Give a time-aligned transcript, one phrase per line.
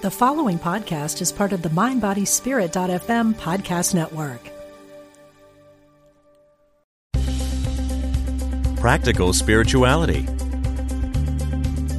[0.00, 4.38] The following podcast is part of the MindBodySpirit.fm podcast network.
[8.78, 10.24] Practical spirituality.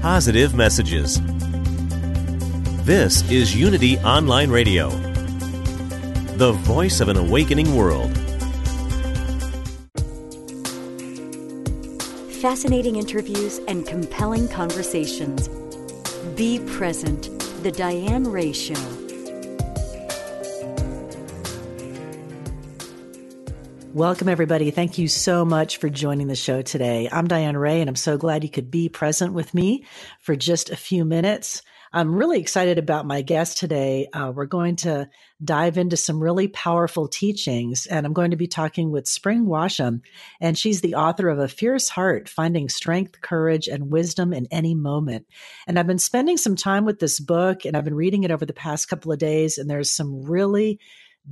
[0.01, 1.19] Positive messages.
[2.85, 4.91] This is Unity Online Radio,
[6.37, 8.17] the voice of an awakening world.
[12.41, 15.49] Fascinating interviews and compelling conversations.
[16.37, 18.73] Be present the Diane Ray Show.
[23.93, 24.71] Welcome, everybody.
[24.71, 27.09] Thank you so much for joining the show today.
[27.11, 29.83] I'm Diane Ray, and I'm so glad you could be present with me
[30.21, 31.61] for just a few minutes.
[31.91, 34.07] I'm really excited about my guest today.
[34.13, 35.09] Uh, we're going to
[35.43, 40.01] dive into some really powerful teachings, and I'm going to be talking with Spring Washam,
[40.39, 44.75] and she's the author of A Fierce Heart Finding Strength, Courage, and Wisdom in Any
[44.75, 45.25] Moment.
[45.65, 48.45] And I've been spending some time with this book, and I've been reading it over
[48.45, 50.79] the past couple of days, and there's some really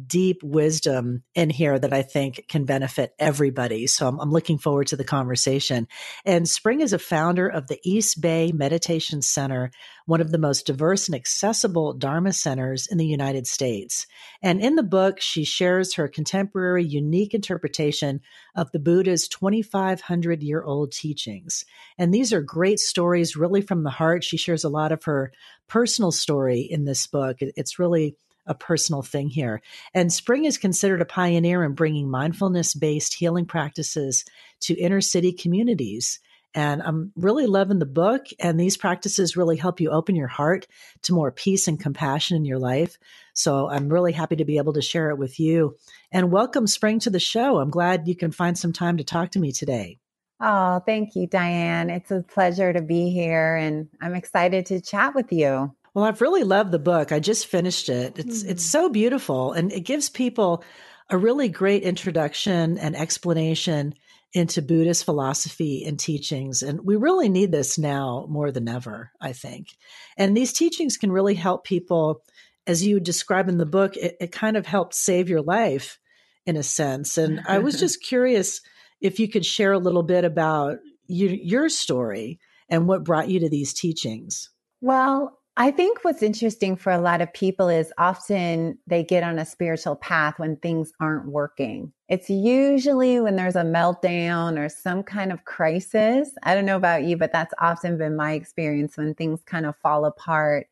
[0.06, 3.88] deep wisdom in here that I think can benefit everybody.
[3.88, 5.88] So I'm, I'm, looking forward to the conversation.
[6.26, 9.72] And Spring is a founder of the East Bay Meditation Center,
[10.06, 14.06] one of the most diverse and accessible Dharma centers in the United States.
[14.42, 18.22] And in the book, she shares her contemporary, unique interpretation
[18.56, 21.66] of the Buddha's 2,500 year old teachings.
[21.98, 24.24] And these are great stories, really from the heart.
[24.24, 25.32] She shares a lot of her
[25.68, 27.38] personal story in this book.
[27.40, 28.16] It's really
[28.48, 29.62] a personal thing here.
[29.94, 34.26] And Spring is considered a pioneer in bringing mindfulness based healing practices
[34.62, 36.20] to inner city communities.
[36.54, 38.26] And I'm really loving the book.
[38.40, 40.66] And these practices really help you open your heart
[41.04, 42.98] to more peace and compassion in your life.
[43.34, 45.76] So I'm really happy to be able to share it with you.
[46.12, 47.60] And welcome, Spring, to the show.
[47.60, 50.00] I'm glad you can find some time to talk to me today.
[50.40, 51.90] Oh, thank you, Diane.
[51.90, 55.76] It's a pleasure to be here, and I'm excited to chat with you.
[55.98, 57.12] Well, I've really loved the book.
[57.12, 58.20] I just finished it.
[58.20, 58.52] It's mm-hmm.
[58.52, 60.64] it's so beautiful and it gives people
[61.10, 63.96] a really great introduction and explanation
[64.32, 66.62] into Buddhist philosophy and teachings.
[66.62, 69.70] And we really need this now more than ever, I think.
[70.18, 72.22] And these teachings can really help people,
[72.68, 75.98] as you describe in the book, it, it kind of helped save your life
[76.46, 77.18] in a sense.
[77.18, 78.62] And I was just curious
[79.02, 80.78] if you could share a little bit about
[81.08, 82.40] you, your story
[82.70, 84.52] and what brought you to these teachings.
[84.80, 89.40] Well, I think what's interesting for a lot of people is often they get on
[89.40, 91.92] a spiritual path when things aren't working.
[92.10, 96.30] It's usually when there's a meltdown or some kind of crisis.
[96.44, 99.76] I don't know about you, but that's often been my experience when things kind of
[99.78, 100.68] fall apart.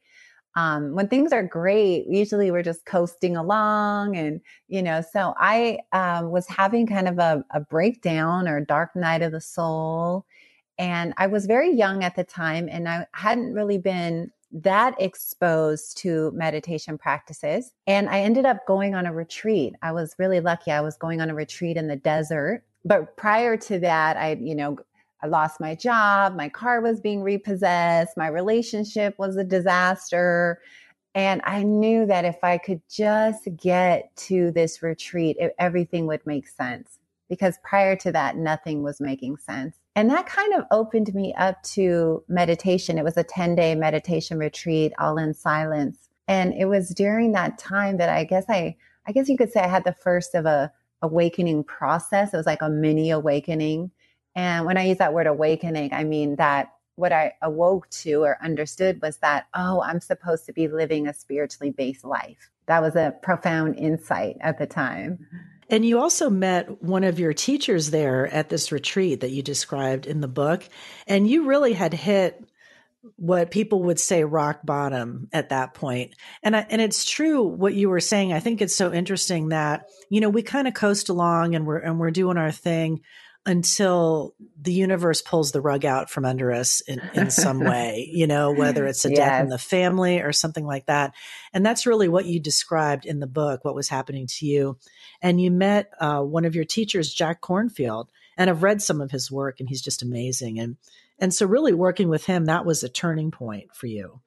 [0.53, 4.16] Um, when things are great, usually we're just coasting along.
[4.16, 8.96] And, you know, so I um, was having kind of a, a breakdown or dark
[8.96, 10.28] night of the soul.
[10.78, 15.97] And I was very young at the time and I hadn't really been that exposed
[15.97, 17.73] to meditation practices.
[17.88, 19.75] And I ended up going on a retreat.
[19.81, 20.71] I was really lucky.
[20.71, 22.63] I was going on a retreat in the desert.
[22.85, 24.77] But prior to that, I, you know,
[25.21, 30.61] I lost my job, my car was being repossessed, my relationship was a disaster.
[31.16, 36.25] And I knew that if I could just get to this retreat, it, everything would
[36.25, 36.99] make sense.
[37.29, 39.75] Because prior to that, nothing was making sense.
[39.95, 42.97] And that kind of opened me up to meditation.
[42.97, 46.09] It was a 10 day meditation retreat, all in silence.
[46.27, 48.75] And it was during that time that I guess I,
[49.07, 50.71] I guess you could say I had the first of a
[51.01, 52.33] awakening process.
[52.33, 53.91] It was like a mini awakening.
[54.35, 58.37] And when I use that word awakening, I mean that what I awoke to or
[58.43, 62.49] understood was that, oh, I'm supposed to be living a spiritually based life.
[62.67, 65.13] That was a profound insight at the time.
[65.13, 65.37] Mm-hmm.
[65.69, 70.05] And you also met one of your teachers there at this retreat that you described
[70.05, 70.67] in the book.
[71.07, 72.43] And you really had hit
[73.17, 76.15] what people would say rock bottom at that point.
[76.43, 78.33] And I, and it's true what you were saying.
[78.33, 81.77] I think it's so interesting that, you know, we kind of coast along and we're
[81.77, 83.01] and we're doing our thing
[83.45, 88.25] until the universe pulls the rug out from under us in, in some way, you
[88.25, 89.17] know, whether it's a yes.
[89.17, 91.14] death in the family or something like that.
[91.53, 94.78] And that's really what you described in the book, what was happening to you.
[95.22, 99.11] And you met uh, one of your teachers, Jack Kornfield, and I've read some of
[99.11, 100.59] his work and he's just amazing.
[100.59, 100.78] And,
[101.19, 104.22] and so really working with him, that was a turning point for you.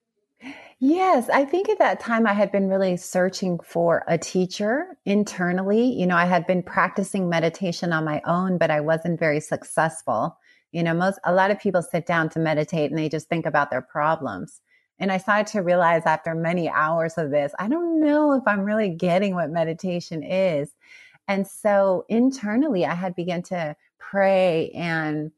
[0.80, 5.92] Yes, I think at that time I had been really searching for a teacher internally.
[5.92, 10.38] You know, I had been practicing meditation on my own, but I wasn't very successful.
[10.70, 13.44] You know, most a lot of people sit down to meditate and they just think
[13.44, 14.60] about their problems.
[15.00, 18.60] And I started to realize after many hours of this, I don't know if I'm
[18.60, 20.70] really getting what meditation is.
[21.26, 25.32] And so internally, I had begun to pray and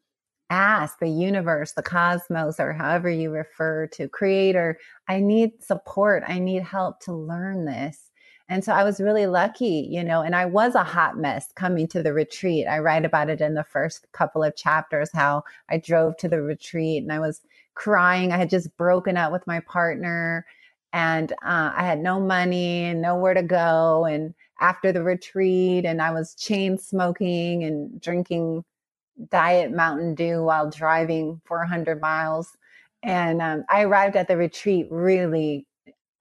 [0.50, 6.25] ask the universe, the cosmos, or however you refer to creator, I need support.
[6.26, 8.11] I need help to learn this.
[8.49, 11.87] And so I was really lucky, you know, and I was a hot mess coming
[11.88, 12.67] to the retreat.
[12.67, 16.43] I write about it in the first couple of chapters how I drove to the
[16.43, 17.43] retreat and I was
[17.75, 18.32] crying.
[18.32, 20.44] I had just broken up with my partner
[20.93, 24.05] and uh, I had no money and nowhere to go.
[24.05, 28.64] And after the retreat, and I was chain smoking and drinking
[29.31, 32.56] diet Mountain Dew while driving 400 miles.
[33.02, 35.67] And um, I arrived at the retreat really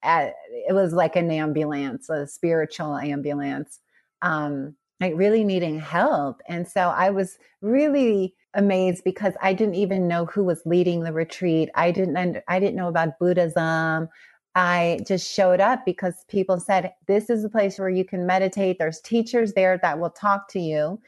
[0.04, 3.80] at, it was like an ambulance, a spiritual ambulance,
[4.22, 6.42] um, like really needing help.
[6.48, 11.14] And so I was really amazed because I didn't even know who was leading the
[11.14, 11.70] retreat.
[11.76, 14.10] I didn't, I didn't know about Buddhism.
[14.56, 18.78] I just showed up because people said, This is a place where you can meditate.
[18.80, 21.00] There's teachers there that will talk to you.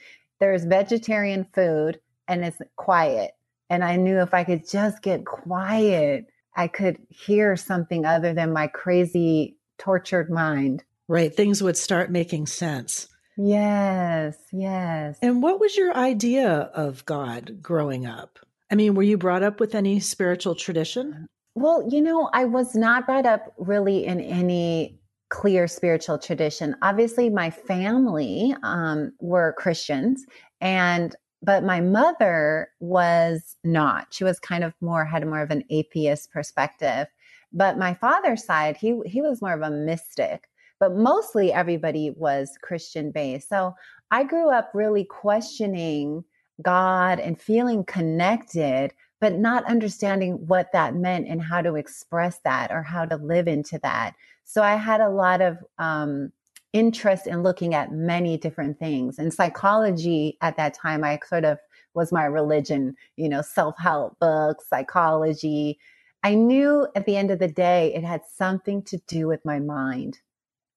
[0.41, 3.31] There's vegetarian food and it's quiet.
[3.69, 8.51] And I knew if I could just get quiet, I could hear something other than
[8.51, 10.83] my crazy, tortured mind.
[11.07, 11.33] Right.
[11.33, 13.07] Things would start making sense.
[13.37, 15.17] Yes, yes.
[15.21, 18.39] And what was your idea of God growing up?
[18.71, 21.27] I mean, were you brought up with any spiritual tradition?
[21.53, 25.00] Well, you know, I was not brought up really in any
[25.31, 26.75] clear spiritual tradition.
[26.81, 30.25] Obviously, my family um, were Christians,
[30.59, 34.07] and but my mother was not.
[34.11, 37.07] She was kind of more had more of an atheist perspective.
[37.51, 40.47] But my father's side, he he was more of a mystic.
[40.79, 43.49] But mostly everybody was Christian based.
[43.49, 43.73] So
[44.11, 46.23] I grew up really questioning
[46.61, 52.71] God and feeling connected, but not understanding what that meant and how to express that
[52.71, 54.15] or how to live into that.
[54.51, 56.33] So I had a lot of um,
[56.73, 59.17] interest in looking at many different things.
[59.17, 61.57] And psychology at that time, I sort of
[61.93, 65.79] was my religion, you know, self help books, psychology.
[66.21, 69.59] I knew at the end of the day, it had something to do with my
[69.59, 70.19] mind.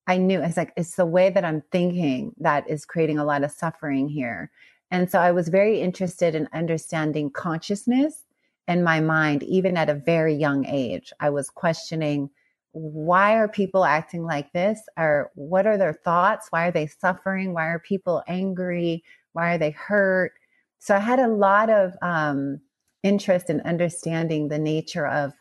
[0.06, 3.42] I knew it's like, it's the way that I'm thinking that is creating a lot
[3.42, 4.52] of suffering here.
[4.92, 8.22] And so I was very interested in understanding consciousness
[8.68, 11.12] and my mind, even at a very young age.
[11.18, 12.30] I was questioning
[12.74, 14.80] why are people acting like this?
[14.98, 16.48] Or what are their thoughts?
[16.50, 17.54] Why are they suffering?
[17.54, 19.04] Why are people angry?
[19.32, 20.32] Why are they hurt?
[20.80, 22.60] So i had a lot of um,
[23.02, 25.32] interest in understanding the nature of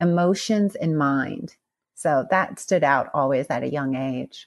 [0.00, 1.56] emotions and mind.
[1.94, 4.46] So that stood out always at a young age.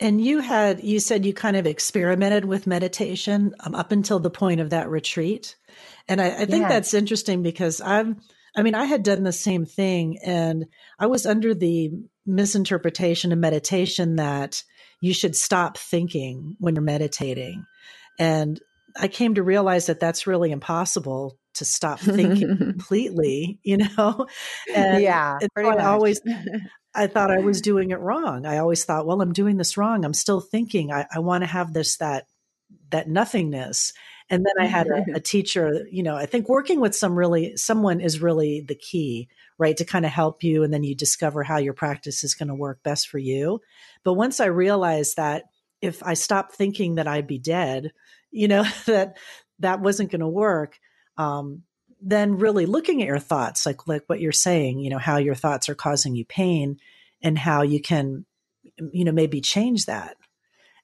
[0.00, 4.30] And you had you said you kind of experimented with meditation um, up until the
[4.30, 5.56] point of that retreat.
[6.08, 8.20] And i, I think that's interesting because i'm
[8.58, 10.66] I mean, I had done the same thing and
[10.98, 11.92] I was under the
[12.26, 14.64] misinterpretation of meditation that
[15.00, 17.64] you should stop thinking when you're meditating.
[18.18, 18.60] And
[18.96, 24.26] I came to realize that that's really impossible to stop thinking completely, you know?
[24.74, 25.68] And yeah, pretty.
[25.68, 26.20] I always,
[26.96, 28.44] I thought I was doing it wrong.
[28.44, 30.04] I always thought, well, I'm doing this wrong.
[30.04, 30.90] I'm still thinking.
[30.90, 32.26] I, I want to have this, that,
[32.90, 33.92] that nothingness.
[34.30, 37.56] And then I had a, a, teacher, you know, I think working with some really,
[37.56, 39.76] someone is really the key, right?
[39.78, 40.62] To kind of help you.
[40.62, 43.60] And then you discover how your practice is going to work best for you.
[44.04, 45.44] But once I realized that
[45.80, 47.92] if I stopped thinking that I'd be dead,
[48.30, 49.16] you know, that
[49.60, 50.78] that wasn't going to work,
[51.16, 51.62] um,
[52.00, 55.34] then really looking at your thoughts, like, like what you're saying, you know, how your
[55.34, 56.78] thoughts are causing you pain
[57.22, 58.26] and how you can,
[58.92, 60.17] you know, maybe change that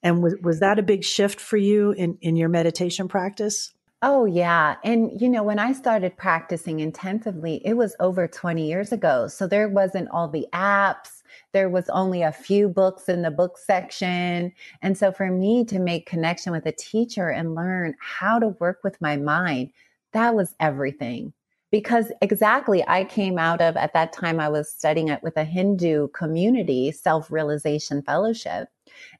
[0.05, 3.73] and was, was that a big shift for you in, in your meditation practice?
[4.03, 4.77] Oh, yeah.
[4.85, 9.29] And, you know, when I started practicing intensively, it was over 20 years ago.
[9.29, 13.57] So there wasn't all the apps, there was only a few books in the book
[13.57, 14.53] section.
[14.83, 18.81] And so for me to make connection with a teacher and learn how to work
[18.85, 19.71] with my mind,
[20.13, 21.33] that was everything.
[21.75, 25.43] Because exactly, I came out of, at that time, I was studying it with a
[25.43, 28.69] Hindu community, self realization fellowship.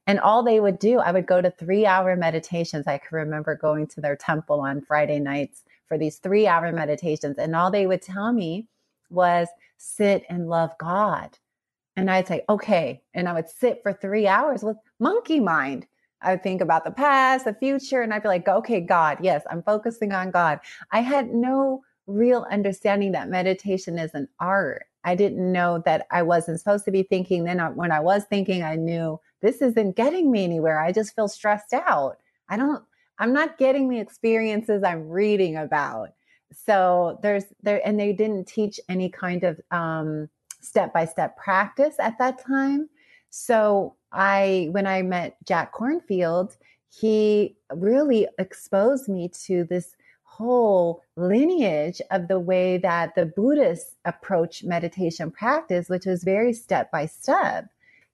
[0.07, 2.87] And all they would do, I would go to three hour meditations.
[2.87, 7.39] I can remember going to their temple on Friday nights for these three hour meditations.
[7.39, 8.69] And all they would tell me
[9.11, 11.37] was sit and love God.
[11.97, 13.03] And I'd say, okay.
[13.15, 15.89] And I would sit for three hours with monkey mind.
[16.23, 19.43] I would think about the past, the future, and I'd be like, okay, God, yes,
[19.51, 20.61] I'm focusing on God.
[20.93, 24.85] I had no real understanding that meditation is an art.
[25.05, 27.45] I didn't know that I wasn't supposed to be thinking.
[27.45, 30.81] Then I, when I was thinking, I knew this isn't getting me anywhere.
[30.81, 32.19] I just feel stressed out.
[32.49, 32.83] I don't,
[33.19, 36.11] I'm not getting the experiences I'm reading about.
[36.53, 40.29] So there's there, and they didn't teach any kind of um,
[40.61, 42.89] step-by-step practice at that time.
[43.31, 46.57] So I, when I met Jack Kornfield,
[46.89, 49.97] he really exposed me to this
[50.37, 56.91] whole lineage of the way that the Buddhists approach meditation practice, which was very step
[56.91, 57.67] by step.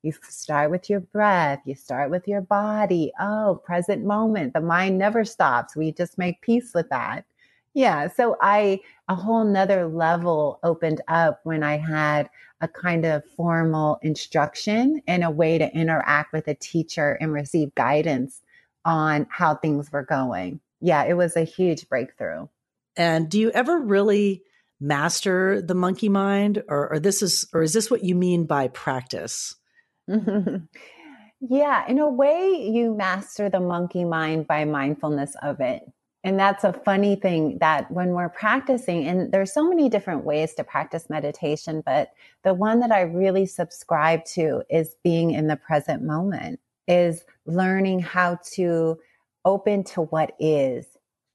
[0.02, 3.10] You start with your breath, you start with your body.
[3.18, 4.52] Oh, present moment.
[4.52, 5.74] The mind never stops.
[5.74, 7.24] We just make peace with that.
[7.72, 8.08] Yeah.
[8.08, 12.28] So I, a whole nother level opened up when I had
[12.60, 17.74] a kind of formal instruction and a way to interact with a teacher and receive
[17.74, 18.42] guidance
[18.84, 20.60] on how things were going.
[20.80, 22.48] Yeah, it was a huge breakthrough.
[22.96, 24.42] And do you ever really
[24.80, 28.68] master the monkey mind or, or this is or is this what you mean by
[28.68, 29.54] practice?
[30.08, 35.82] yeah, in a way you master the monkey mind by mindfulness of it.
[36.22, 40.54] And that's a funny thing that when we're practicing, and there's so many different ways
[40.54, 42.10] to practice meditation, but
[42.44, 48.00] the one that I really subscribe to is being in the present moment, is learning
[48.00, 48.98] how to
[49.44, 50.86] open to what is.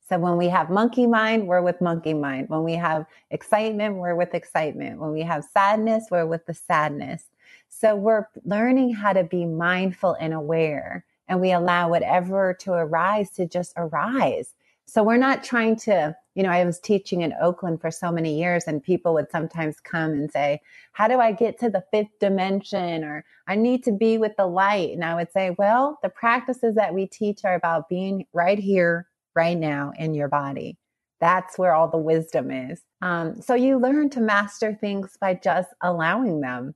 [0.08, 2.50] So when we have monkey mind, we're with monkey mind.
[2.50, 5.00] When we have excitement, we're with excitement.
[5.00, 7.24] When we have sadness, we're with the sadness.
[7.70, 13.32] So we're learning how to be mindful and aware, and we allow whatever to arise
[13.32, 14.54] to just arise
[14.88, 18.38] so we're not trying to, you know, I was teaching in Oakland for so many
[18.40, 20.62] years, and people would sometimes come and say,
[20.94, 23.04] How do I get to the fifth dimension?
[23.04, 24.92] Or I need to be with the light.
[24.92, 29.08] And I would say, Well, the practices that we teach are about being right here,
[29.36, 30.78] right now in your body.
[31.20, 32.82] That's where all the wisdom is.
[33.02, 36.76] Um, so you learn to master things by just allowing them,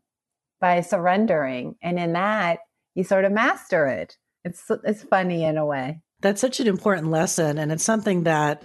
[0.59, 1.75] by surrendering.
[1.81, 2.59] And in that,
[2.95, 4.17] you sort of master it.
[4.43, 6.01] It's, it's funny in a way.
[6.21, 7.57] That's such an important lesson.
[7.57, 8.63] And it's something that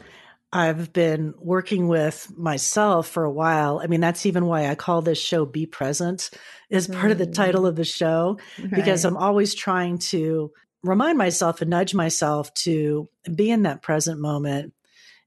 [0.53, 3.81] I've been working with myself for a while.
[3.83, 6.31] I mean, that's even why I call this show Be Present,
[6.71, 7.13] is part mm.
[7.13, 8.71] of the title of the show, right.
[8.71, 10.53] because I'm always trying to
[10.85, 14.75] remind myself and nudge myself to be in that present moment.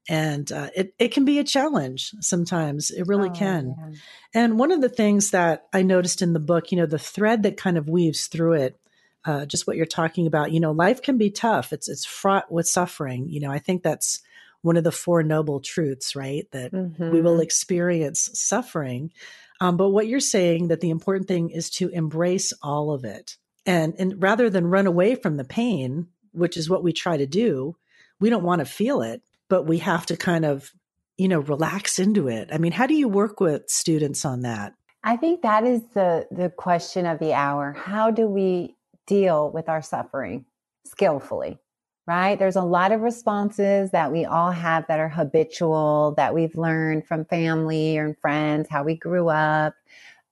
[0.08, 2.90] And uh, it, it can be a challenge sometimes.
[2.90, 3.74] It really oh, can.
[3.76, 3.98] Yeah.
[4.32, 7.42] And one of the things that I noticed in the book, you know, the thread
[7.42, 8.80] that kind of weaves through it
[9.28, 10.52] uh, just what you're talking about.
[10.52, 11.70] You know, life can be tough.
[11.74, 13.28] It's it's fraught with suffering.
[13.28, 14.22] You know, I think that's
[14.62, 16.50] one of the four noble truths, right?
[16.52, 17.10] That mm-hmm.
[17.10, 17.42] we will mm-hmm.
[17.42, 19.12] experience suffering.
[19.60, 23.36] Um, but what you're saying that the important thing is to embrace all of it,
[23.66, 27.26] and and rather than run away from the pain, which is what we try to
[27.26, 27.76] do,
[28.20, 29.20] we don't want to feel it,
[29.50, 30.72] but we have to kind of
[31.18, 32.48] you know relax into it.
[32.50, 34.72] I mean, how do you work with students on that?
[35.04, 37.74] I think that is the the question of the hour.
[37.74, 38.77] How do we
[39.08, 40.44] deal with our suffering
[40.86, 41.58] skillfully,
[42.06, 42.38] right?
[42.38, 47.06] There's a lot of responses that we all have that are habitual, that we've learned
[47.06, 49.74] from family and friends, how we grew up.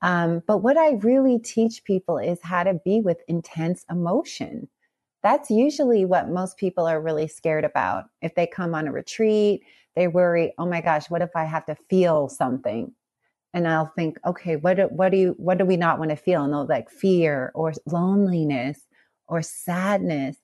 [0.02, 4.68] Um, but what I really teach people is how to be with intense emotion.
[5.22, 8.04] That's usually what most people are really scared about.
[8.22, 9.62] If they come on a retreat,
[9.96, 12.92] they worry, oh my gosh, what if I have to feel something?
[13.54, 16.16] And I'll think, okay, what do, what do you what do we not want to
[16.16, 16.44] feel?
[16.44, 18.80] And they'll like fear or loneliness
[19.28, 20.36] or sadness.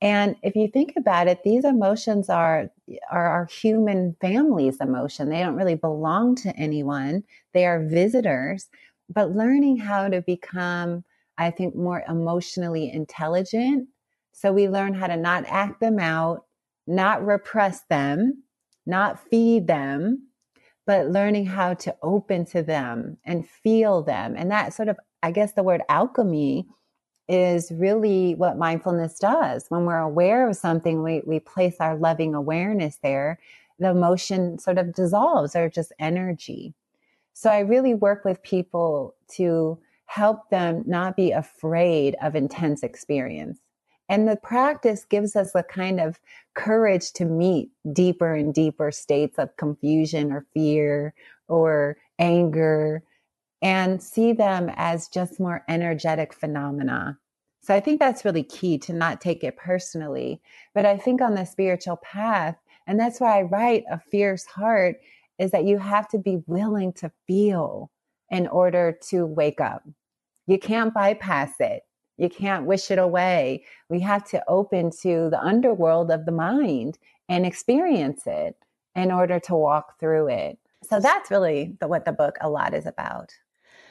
[0.00, 2.70] And if you think about it, these emotions are
[3.10, 5.28] are our human family's emotion.
[5.28, 7.24] They don't really belong to anyone.
[7.52, 8.68] They are visitors.
[9.08, 11.04] But learning how to become,
[11.38, 13.88] I think, more emotionally intelligent.
[14.32, 16.44] So we learn how to not act them out,
[16.86, 18.42] not repress them,
[18.86, 20.26] not feed them,
[20.86, 24.34] but learning how to open to them and feel them.
[24.36, 26.66] And that sort of, I guess the word alchemy
[27.28, 29.66] is really what mindfulness does.
[29.68, 33.38] When we're aware of something, we, we place our loving awareness there,
[33.78, 36.74] the emotion sort of dissolves or just energy.
[37.32, 43.58] So I really work with people to help them not be afraid of intense experience.
[44.08, 46.20] And the practice gives us a kind of
[46.54, 51.14] courage to meet deeper and deeper states of confusion or fear
[51.48, 53.02] or anger
[53.62, 57.18] and see them as just more energetic phenomena.
[57.62, 60.42] So I think that's really key to not take it personally.
[60.74, 62.56] But I think on the spiritual path,
[62.86, 64.96] and that's why I write A Fierce Heart,
[65.38, 67.90] is that you have to be willing to feel
[68.30, 69.82] in order to wake up.
[70.46, 71.84] You can't bypass it.
[72.16, 73.64] You can't wish it away.
[73.88, 78.56] We have to open to the underworld of the mind and experience it
[78.94, 80.58] in order to walk through it.
[80.82, 83.32] So that's really the, what the book a lot is about.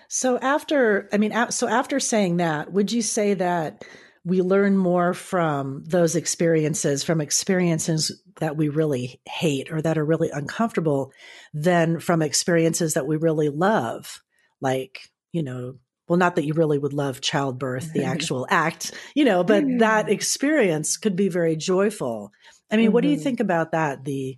[0.08, 3.84] So after, I mean, so after saying that, would you say that
[4.26, 10.06] we learn more from those experiences, from experiences that we really hate or that are
[10.06, 11.12] really uncomfortable,
[11.54, 14.22] than from experiences that we really love,
[14.62, 15.76] like you know
[16.08, 20.10] well, not that you really would love childbirth, the actual act, you know, but that
[20.10, 22.32] experience could be very joyful.
[22.72, 22.94] I mean, mm-hmm.
[22.94, 23.24] what do you mm-hmm.
[23.24, 24.04] think about that?
[24.04, 24.38] The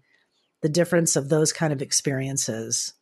[0.62, 2.94] the difference of those kind of experiences?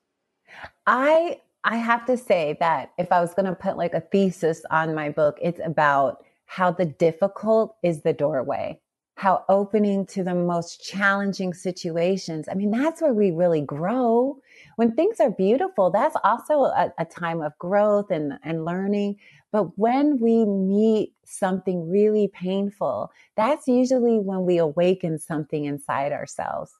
[0.85, 4.63] I I have to say that if I was going to put like a thesis
[4.69, 8.79] on my book, it's about how the difficult is the doorway,
[9.15, 12.49] how opening to the most challenging situations.
[12.49, 14.39] I mean, that's where we really grow.
[14.75, 19.17] When things are beautiful, that's also a, a time of growth and, and learning.
[19.51, 26.73] But when we meet something really painful, that's usually when we awaken something inside ourselves.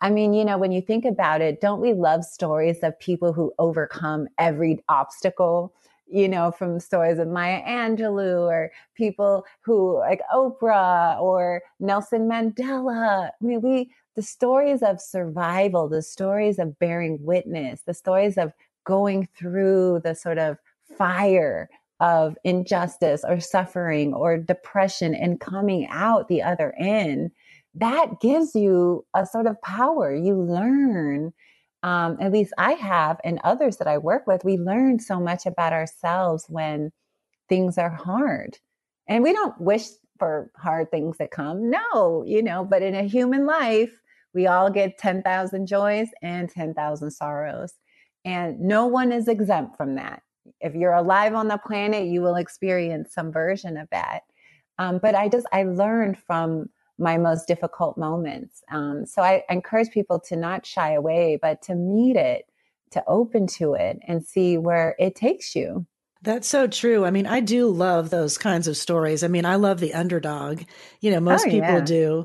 [0.00, 3.32] I mean, you know, when you think about it, don't we love stories of people
[3.32, 5.72] who overcome every obstacle?
[6.06, 13.28] You know, from stories of Maya Angelou or people who like Oprah or Nelson Mandela.
[13.28, 18.52] I mean, we, the stories of survival, the stories of bearing witness, the stories of
[18.84, 20.58] going through the sort of
[20.96, 21.68] fire
[22.00, 27.30] of injustice or suffering or depression and coming out the other end
[27.74, 30.14] that gives you a sort of power.
[30.14, 31.32] You learn,
[31.82, 35.44] um, at least I have, and others that I work with, we learn so much
[35.46, 36.92] about ourselves when
[37.48, 38.58] things are hard.
[39.08, 41.68] And we don't wish for hard things that come.
[41.70, 43.90] No, you know, but in a human life,
[44.34, 47.74] we all get 10,000 joys and 10,000 sorrows.
[48.24, 50.22] And no one is exempt from that.
[50.60, 54.20] If you're alive on the planet, you will experience some version of that.
[54.78, 58.62] Um, but I just, I learned from my most difficult moments.
[58.70, 62.44] Um, so I encourage people to not shy away, but to meet it,
[62.92, 65.86] to open to it and see where it takes you.
[66.22, 67.04] That's so true.
[67.04, 69.22] I mean, I do love those kinds of stories.
[69.22, 70.62] I mean, I love the underdog.
[71.00, 71.80] You know, most oh, people yeah.
[71.80, 72.24] do.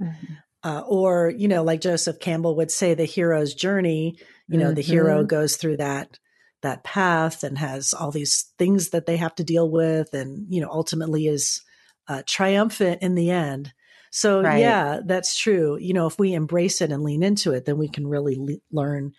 [0.63, 4.18] Uh, or, you know, like Joseph Campbell would say, the hero's journey,
[4.50, 4.75] you know, mm-hmm.
[4.75, 5.28] the hero mm-hmm.
[5.28, 6.20] goes through that
[6.62, 10.60] that path and has all these things that they have to deal with and you
[10.60, 11.62] know ultimately is
[12.10, 13.72] uh, triumphant in the end
[14.12, 14.60] so right.
[14.60, 15.78] yeah, that's true.
[15.80, 18.62] You know, if we embrace it and lean into it, then we can really le-
[18.72, 19.13] learn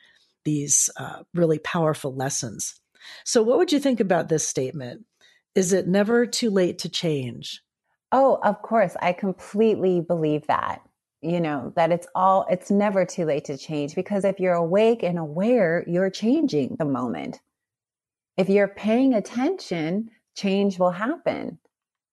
[0.44, 2.80] these uh, really powerful lessons.
[3.25, 5.04] So what would you think about this statement?
[5.54, 7.62] Is it never too late to change?
[8.12, 8.96] Oh, of course.
[9.00, 10.83] I completely believe that.
[11.22, 15.02] You know, that it's all, it's never too late to change because if you're awake
[15.02, 17.40] and aware, you're changing the moment.
[18.38, 21.59] If you're paying attention, change will happen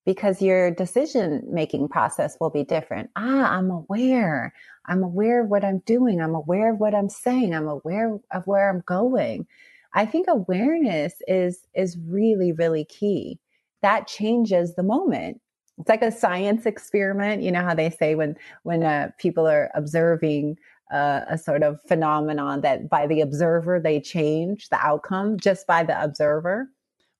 [0.05, 3.09] because your decision making process will be different.
[3.17, 4.53] Ah, I'm aware.
[4.85, 6.21] I'm aware of what I'm doing.
[6.21, 7.53] I'm aware of what I'm saying.
[7.53, 9.47] I'm aware of where I'm going.
[9.93, 13.39] I think awareness is is really really key.
[13.81, 15.41] That changes the moment.
[15.77, 17.43] It's like a science experiment.
[17.43, 20.57] You know how they say when when uh, people are observing
[20.91, 25.83] uh, a sort of phenomenon that by the observer they change the outcome just by
[25.83, 26.69] the observer.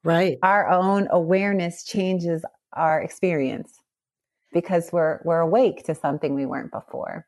[0.04, 0.38] Right.
[0.42, 3.82] Our own awareness changes our experience
[4.54, 7.26] because we're we're awake to something we weren't before.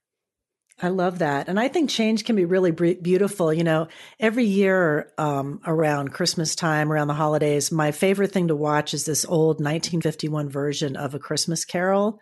[0.82, 1.50] I love that.
[1.50, 3.54] And I think change can be really beautiful.
[3.54, 3.88] You know,
[4.20, 9.06] every year um, around Christmas time, around the holidays, my favorite thing to watch is
[9.06, 12.20] this old 1951 version of A Christmas Carol.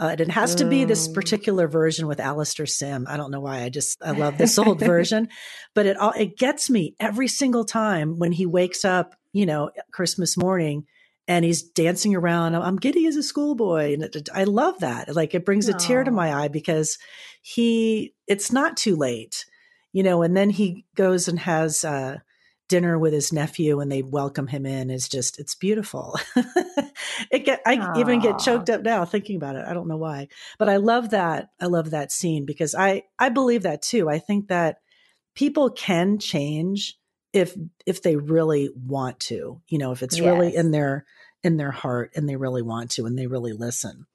[0.00, 1.14] Uh, and it has to be this mm.
[1.14, 3.06] particular version with Alastair Sim.
[3.06, 3.62] I don't know why.
[3.62, 5.28] I just I love this old version,
[5.74, 9.14] but it all it gets me every single time when he wakes up.
[9.32, 10.86] You know, Christmas morning
[11.30, 12.56] and he's dancing around.
[12.56, 13.94] I'm giddy as a schoolboy.
[13.94, 15.14] And it, I love that.
[15.14, 16.98] Like it brings a tear to my eye because
[17.40, 19.44] he, it's not too late,
[19.92, 22.18] you know, and then he goes and has, uh,
[22.68, 26.16] dinner with his nephew and they welcome him in is just it's beautiful
[27.32, 27.98] it get i Aww.
[27.98, 31.10] even get choked up now thinking about it i don't know why but i love
[31.10, 34.76] that i love that scene because i i believe that too i think that
[35.34, 36.96] people can change
[37.32, 37.54] if
[37.86, 40.26] if they really want to you know if it's yes.
[40.26, 41.04] really in their
[41.42, 44.06] in their heart and they really want to and they really listen.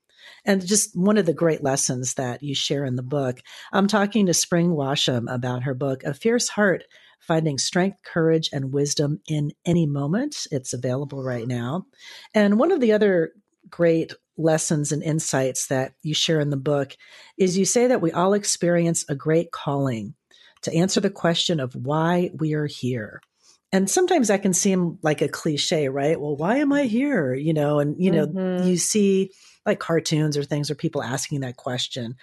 [0.43, 3.41] And just one of the great lessons that you share in the book.
[3.71, 6.83] I'm talking to Spring Washam about her book, A Fierce Heart
[7.19, 10.47] Finding Strength, Courage, and Wisdom in Any Moment.
[10.51, 11.85] It's available right now.
[12.33, 13.31] And one of the other
[13.69, 16.95] great lessons and insights that you share in the book
[17.37, 20.13] is you say that we all experience a great calling
[20.65, 23.21] to answer the question of why we are here.
[23.71, 26.19] And sometimes that can seem like a cliche, right?
[26.19, 27.33] Well, why am I here?
[27.33, 28.67] You know, and you know, mm-hmm.
[28.67, 29.31] you see
[29.65, 32.15] like cartoons or things or people asking that question,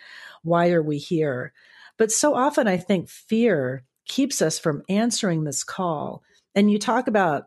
[0.43, 1.53] why are we here?
[1.99, 6.23] But so often I think fear keeps us from answering this call.
[6.55, 7.45] And you talk about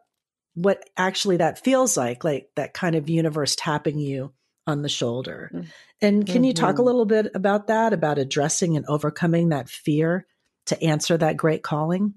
[0.53, 4.33] what actually that feels like, like that kind of universe tapping you
[4.67, 5.51] on the shoulder.
[5.53, 5.67] Mm-hmm.
[6.01, 6.85] And can you talk a mm-hmm.
[6.85, 10.25] little bit about that, about addressing and overcoming that fear
[10.65, 12.13] to answer that great calling?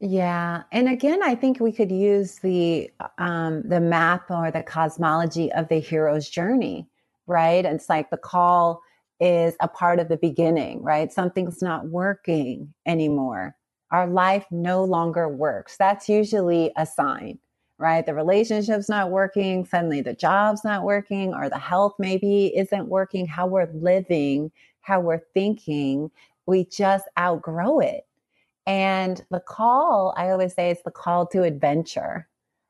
[0.00, 5.52] Yeah, and again, I think we could use the um, the map or the cosmology
[5.52, 6.88] of the hero's journey,
[7.26, 7.64] right?
[7.64, 8.82] And It's like the call
[9.20, 11.12] is a part of the beginning, right?
[11.12, 13.56] Something's not working anymore.
[13.92, 15.76] Our life no longer works.
[15.78, 17.38] That's usually a sign,
[17.78, 18.04] right?
[18.04, 19.64] The relationship's not working.
[19.64, 23.26] Suddenly the job's not working, or the health maybe isn't working.
[23.26, 26.10] How we're living, how we're thinking,
[26.46, 28.06] we just outgrow it.
[28.66, 32.28] And the call, I always say, it's the call to adventure.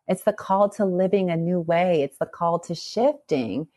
[0.09, 2.03] It's the call to living a new way.
[2.03, 3.69] It's the call to shifting.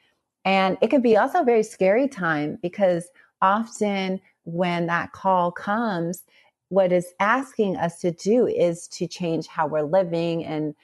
[0.45, 3.09] And it can be also a very scary time because
[3.41, 6.23] often when that call comes,
[6.69, 10.75] what is asking us to do is to change how we're living and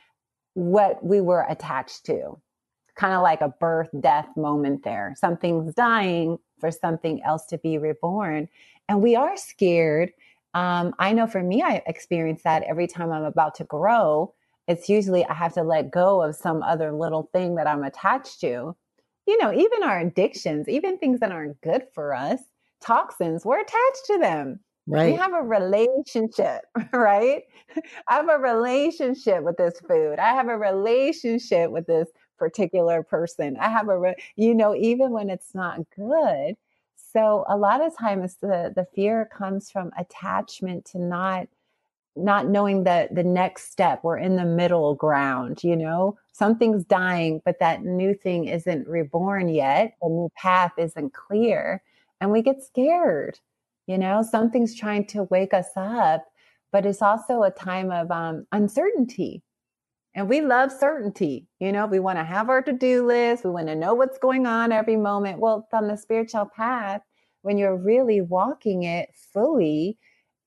[0.54, 2.40] what we were attached to.
[2.96, 5.16] Kind of like a birth death moment there.
[5.18, 8.48] Something's dying for something else to be reborn.
[8.88, 10.12] And we are scared.
[10.54, 14.34] Um, I know for me, I experience that every time I'm about to grow.
[14.68, 18.40] It's usually I have to let go of some other little thing that I'm attached
[18.42, 18.76] to.
[19.26, 22.40] You know, even our addictions, even things that aren't good for us,
[22.82, 24.60] toxins, we're attached to them.
[24.86, 25.12] Right.
[25.12, 26.62] We have a relationship,
[26.94, 27.44] right?
[28.08, 30.20] I have a relationship with this food.
[30.20, 33.58] I have a relationship with this particular person.
[33.60, 36.56] I have a, you know, even when it's not good.
[36.96, 41.48] So a lot of times the the fear comes from attachment to not
[42.16, 44.04] not knowing the the next step.
[44.04, 46.18] We're in the middle ground, you know.
[46.34, 49.96] Something's dying, but that new thing isn't reborn yet.
[50.02, 51.82] The new path isn't clear,
[52.22, 53.40] and we get scared
[53.88, 56.26] you know, something's trying to wake us up,
[56.72, 59.44] but it's also a time of um, uncertainty.
[60.16, 61.48] And we love certainty.
[61.60, 63.44] You know, we want to have our to do list.
[63.44, 65.40] We want to know what's going on every moment.
[65.40, 67.02] Well, on the spiritual path,
[67.42, 69.98] when you're really walking it fully,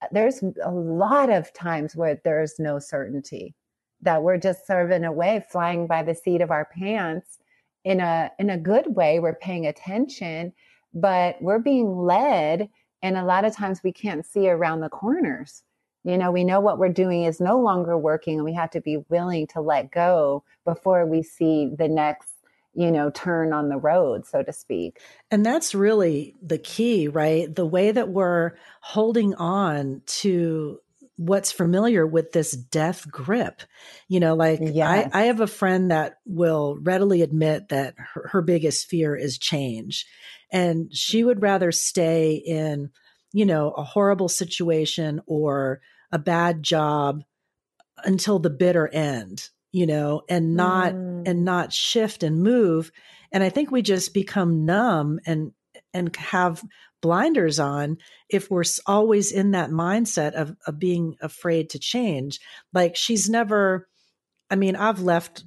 [0.02, 3.54] uh, there's a lot of times where there's no certainty
[4.02, 7.38] that we're just sort of in a way flying by the seat of our pants
[7.84, 10.52] in a in a good way we're paying attention
[10.92, 12.68] but we're being led
[13.02, 15.62] and a lot of times we can't see around the corners.
[16.06, 18.80] You know, we know what we're doing is no longer working and we have to
[18.80, 22.28] be willing to let go before we see the next
[22.76, 25.00] you know, turn on the road, so to speak.
[25.30, 27.52] And that's really the key, right?
[27.52, 30.78] The way that we're holding on to
[31.16, 33.62] what's familiar with this death grip.
[34.08, 35.08] You know, like yes.
[35.12, 39.38] I, I have a friend that will readily admit that her, her biggest fear is
[39.38, 40.06] change.
[40.52, 42.90] And she would rather stay in,
[43.32, 45.80] you know, a horrible situation or
[46.12, 47.22] a bad job
[48.04, 51.26] until the bitter end, you know, and not mm.
[51.26, 52.90] and not shift and move.
[53.32, 55.52] And I think we just become numb and
[55.92, 56.62] and have
[57.02, 62.40] blinders on if we're always in that mindset of, of being afraid to change.
[62.72, 63.88] Like she's never,
[64.50, 65.44] I mean, I've left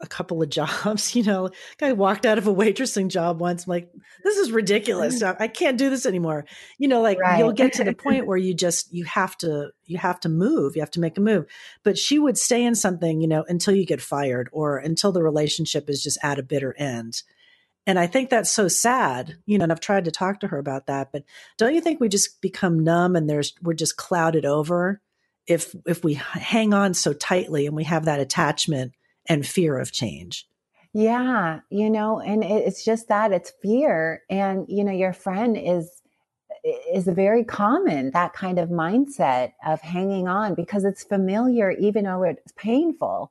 [0.00, 1.14] a couple of jobs.
[1.14, 3.66] You know, I walked out of a waitressing job once.
[3.66, 3.90] I'm like,
[4.24, 5.22] this is ridiculous.
[5.40, 6.44] I can't do this anymore.
[6.78, 7.38] You know, like right.
[7.38, 10.76] you'll get to the point where you just you have to you have to move.
[10.76, 11.46] You have to make a move.
[11.82, 15.22] But she would stay in something, you know, until you get fired or until the
[15.22, 17.22] relationship is just at a bitter end.
[17.88, 20.58] And I think that's so sad, you know, and I've tried to talk to her
[20.58, 21.22] about that, but
[21.56, 25.00] don't you think we just become numb and there's we're just clouded over
[25.46, 28.92] if if we hang on so tightly and we have that attachment
[29.28, 30.46] and fear of change.
[30.92, 35.90] Yeah, you know, and it's just that it's fear and you know your friend is
[36.90, 42.22] is very common that kind of mindset of hanging on because it's familiar even though
[42.22, 43.30] it's painful.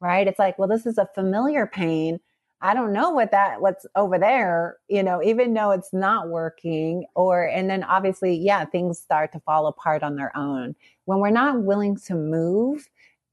[0.00, 0.26] Right?
[0.26, 2.18] It's like, well this is a familiar pain.
[2.60, 7.06] I don't know what that what's over there, you know, even though it's not working
[7.14, 10.74] or and then obviously yeah, things start to fall apart on their own.
[11.04, 12.88] When we're not willing to move,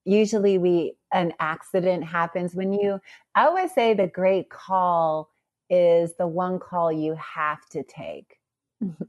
[0.05, 2.99] usually we an accident happens when you
[3.35, 5.29] i always say the great call
[5.69, 8.37] is the one call you have to take.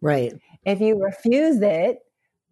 [0.01, 0.33] Right.
[0.65, 1.99] If you refuse it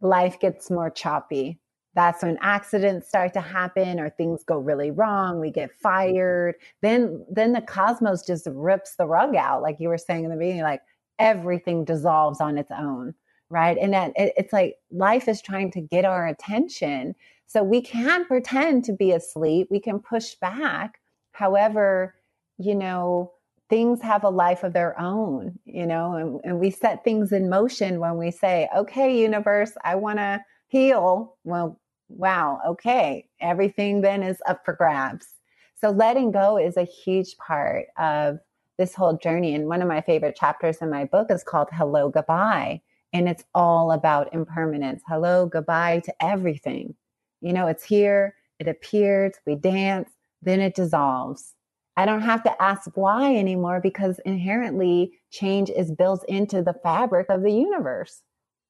[0.01, 1.61] life gets more choppy.
[1.95, 7.27] That's when accidents start to happen or things go really wrong we get fired then
[7.31, 10.63] then the cosmos just rips the rug out like you were saying in the beginning
[10.63, 10.83] like
[11.19, 13.13] everything dissolves on its own
[13.51, 13.77] right?
[13.77, 17.15] And that it, it's like life is trying to get our attention
[17.51, 21.01] so we can pretend to be asleep, we can push back.
[21.33, 22.15] However,
[22.59, 23.33] you know,
[23.69, 27.51] things have a life of their own, you know, and, and we set things in
[27.51, 31.39] motion when we say, okay, universe, I want to heal.
[31.43, 35.27] Well, wow, okay, everything then is up for grabs.
[35.75, 38.39] So letting go is a huge part of
[38.79, 39.57] this whole journey.
[39.57, 42.81] And one of my favorite chapters in my book is called Hello, Goodbye.
[43.13, 45.03] And it's all about impermanence.
[45.09, 46.95] Hello, goodbye to everything.
[47.41, 50.11] You know, it's here, it appears, we dance,
[50.43, 51.55] then it dissolves.
[51.97, 57.29] I don't have to ask why anymore because inherently change is built into the fabric
[57.29, 58.23] of the universe.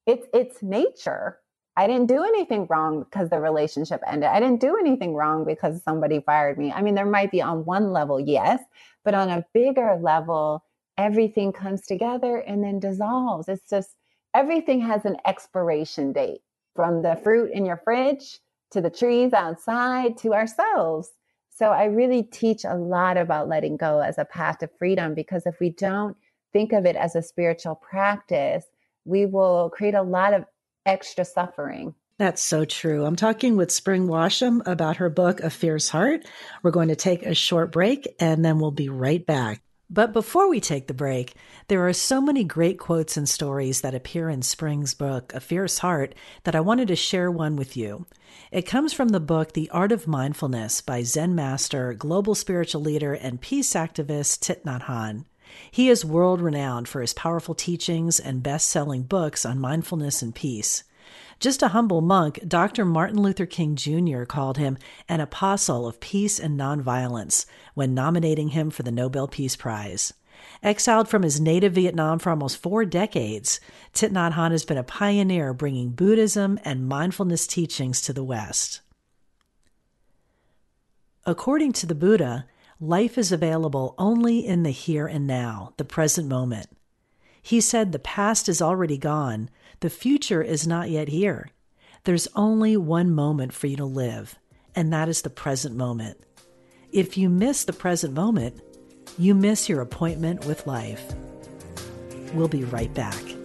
[0.05, 1.39] It's it's nature.
[1.77, 4.29] I didn't do anything wrong because the relationship ended.
[4.29, 6.71] I didn't do anything wrong because somebody fired me.
[6.71, 8.61] I mean, there might be on one level, yes,
[9.05, 10.65] but on a bigger level,
[10.97, 13.47] everything comes together and then dissolves.
[13.47, 13.95] It's just
[14.33, 16.41] everything has an expiration date
[16.75, 18.39] from the fruit in your fridge
[18.71, 21.11] to the trees outside to ourselves.
[21.49, 25.45] So I really teach a lot about letting go as a path to freedom because
[25.45, 26.17] if we don't
[26.53, 28.65] think of it as a spiritual practice,
[29.05, 30.45] we will create a lot of
[30.85, 31.93] extra suffering.
[32.17, 33.05] That's so true.
[33.05, 36.25] I'm talking with Spring Washam about her book, A Fierce Heart.
[36.61, 39.61] We're going to take a short break and then we'll be right back.
[39.93, 41.33] But before we take the break,
[41.67, 45.79] there are so many great quotes and stories that appear in Spring's book, A Fierce
[45.79, 48.05] Heart, that I wanted to share one with you.
[48.53, 53.13] It comes from the book The Art of Mindfulness by Zen master, global spiritual leader,
[53.13, 55.25] and peace activist Thich Nhat Hanh.
[55.69, 60.33] He is world renowned for his powerful teachings and best selling books on mindfulness and
[60.33, 60.85] peace.
[61.41, 62.85] Just a humble monk, Dr.
[62.85, 64.25] Martin Luther King Jr.
[64.25, 64.77] called him
[65.09, 70.13] an apostle of peace and nonviolence when nominating him for the Nobel Peace Prize.
[70.61, 73.59] Exiled from his native Vietnam for almost four decades,
[73.91, 78.81] Thich Nhat Hanh has been a pioneer bringing Buddhism and mindfulness teachings to the West.
[81.25, 82.45] According to the Buddha,
[82.79, 86.67] life is available only in the here and now, the present moment.
[87.41, 89.49] He said the past is already gone,
[89.81, 91.49] the future is not yet here.
[92.03, 94.37] There's only one moment for you to live,
[94.75, 96.19] and that is the present moment.
[96.91, 98.61] If you miss the present moment,
[99.17, 101.13] you miss your appointment with life.
[102.33, 103.40] We'll be right back.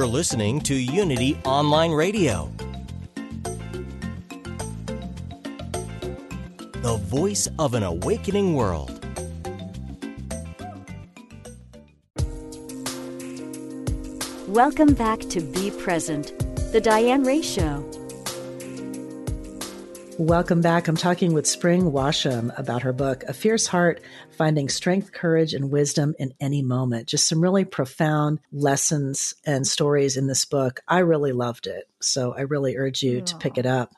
[0.00, 2.50] You're listening to Unity Online Radio,
[6.80, 9.04] the voice of an awakening world.
[14.48, 16.32] Welcome back to Be Present,
[16.72, 17.99] the Diane Ray Show.
[20.20, 20.86] Welcome back.
[20.86, 24.02] I'm talking with Spring Washam about her book, A Fierce Heart
[24.32, 27.06] Finding Strength, Courage, and Wisdom in Any Moment.
[27.08, 30.80] Just some really profound lessons and stories in this book.
[30.86, 31.88] I really loved it.
[32.02, 33.24] So I really urge you Aww.
[33.24, 33.94] to pick it up.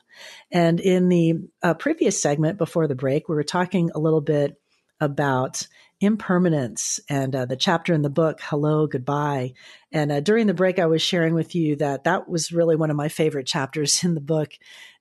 [0.49, 4.55] And in the uh, previous segment before the break, we were talking a little bit
[5.01, 5.67] about
[6.03, 9.53] impermanence and uh, the chapter in the book hello goodbye.
[9.91, 12.89] And uh, during the break i was sharing with you that that was really one
[12.91, 14.53] of my favorite chapters in the book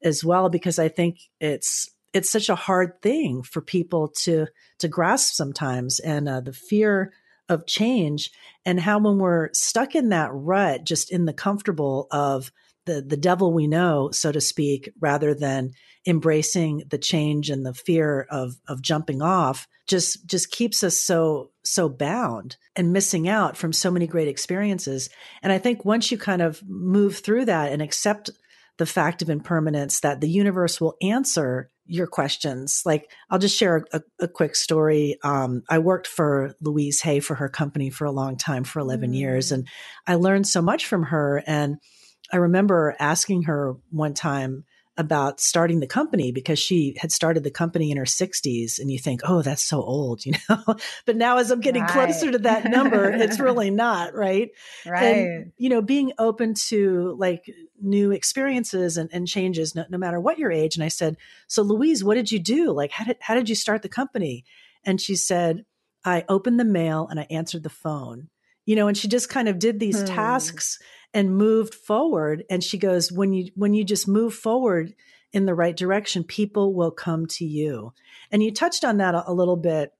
[0.03, 4.47] as well because i think it's it's such a hard thing for people to
[4.79, 7.13] to grasp sometimes and uh, the fear
[7.49, 8.31] of change
[8.65, 12.53] and how when we're stuck in that rut just in the comfortable of
[12.87, 15.71] the the devil we know so to speak rather than
[16.07, 21.51] embracing the change and the fear of of jumping off just just keeps us so
[21.65, 25.11] so bound and missing out from so many great experiences.
[25.43, 28.31] And i think once you kind of move through that and accept
[28.79, 33.85] the fact of impermanence that the universe will answer your questions like i'll just share
[33.93, 35.19] a, a quick story.
[35.23, 39.11] Um, i worked for louise hay for her company for a long time for 11
[39.11, 39.17] mm.
[39.17, 39.69] years and
[40.07, 41.43] i learned so much from her.
[41.47, 41.79] And
[42.33, 44.65] i remember asking her one time
[44.99, 48.99] about starting the company because she had started the company in her 60s and you
[48.99, 50.63] think oh that's so old you know?
[51.07, 51.91] But now as i'm getting right.
[51.91, 54.51] closer to that number it's really not right?
[54.87, 55.03] Right.
[55.03, 57.45] and, you know being open to like
[57.81, 61.17] new experiences and, and changes no, no matter what your age and i said
[61.47, 62.73] so louise what did you do?
[62.73, 64.45] Like how did, how did you start the company?
[64.85, 65.65] And she said
[66.05, 68.29] i opened the mail and i answered the phone
[68.67, 70.07] you know and she just kind of did these hmm.
[70.07, 70.79] tasks
[71.15, 72.45] and moved forward.
[72.51, 74.95] And she goes when you when you just move forward
[75.33, 77.93] in the right direction people will come to you.
[78.31, 79.93] And you touched on that a, a little bit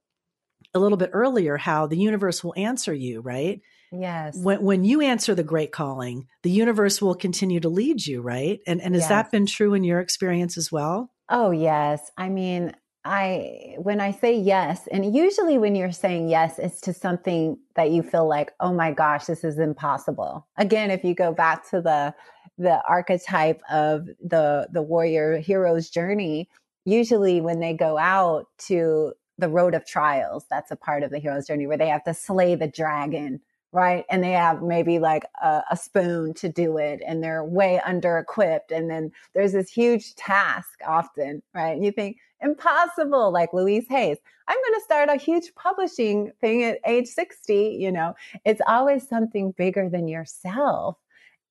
[0.75, 3.61] a little bit earlier how the universe will answer you right?
[3.91, 4.37] Yes.
[4.37, 8.61] When when you answer the great calling the universe will continue to lead you right?
[8.67, 9.09] And and has yes.
[9.09, 11.11] that been true in your experience as well?
[11.29, 12.11] Oh yes.
[12.17, 16.93] I mean I when I say yes, and usually when you're saying yes, it's to
[16.93, 20.47] something that you feel like, oh my gosh, this is impossible.
[20.57, 22.15] Again, if you go back to the
[22.59, 26.49] the archetype of the the warrior hero's journey,
[26.85, 31.19] usually when they go out to the road of trials, that's a part of the
[31.19, 33.41] hero's journey where they have to slay the dragon,
[33.73, 34.05] right?
[34.11, 38.19] And they have maybe like a, a, spoon to do it and they're way under
[38.19, 38.71] equipped.
[38.71, 41.73] And then there's this huge task often, right?
[41.73, 44.19] And you think, impossible, like Louise Hay's.
[44.49, 47.79] I'm going to start a huge publishing thing at age 60.
[47.81, 50.97] You know, it's always something bigger than yourself.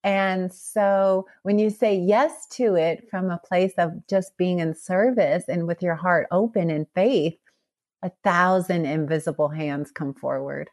[0.04, 4.74] And so when you say yes to it from a place of just being in
[4.74, 7.38] service and with your heart open in faith,
[8.02, 10.70] a thousand invisible hands come forward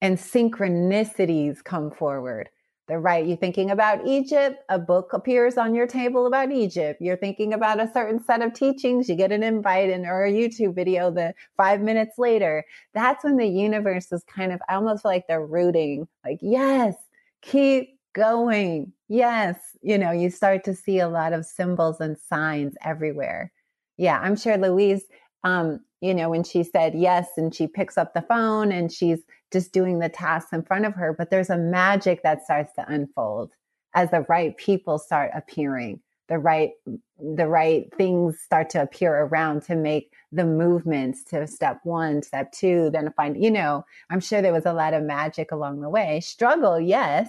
[0.00, 2.48] and synchronicities come forward.
[2.90, 7.00] The right, you're thinking about Egypt, a book appears on your table about Egypt.
[7.00, 10.32] You're thinking about a certain set of teachings, you get an invite and or a
[10.32, 12.64] YouTube video the five minutes later.
[12.92, 16.96] That's when the universe is kind of I almost feel like they're rooting, like, yes,
[17.42, 18.92] keep going.
[19.08, 19.56] Yes.
[19.82, 23.52] You know, you start to see a lot of symbols and signs everywhere.
[23.98, 25.04] Yeah, I'm sure Louise
[25.44, 29.20] um, you know, when she said yes and she picks up the phone and she's
[29.52, 32.84] just doing the tasks in front of her, but there's a magic that starts to
[32.88, 33.52] unfold
[33.94, 36.70] as the right people start appearing, the right
[37.18, 42.50] the right things start to appear around to make the movements to step one, step
[42.52, 45.90] two, then find, you know, I'm sure there was a lot of magic along the
[45.90, 46.20] way.
[46.20, 47.28] Struggle, yes,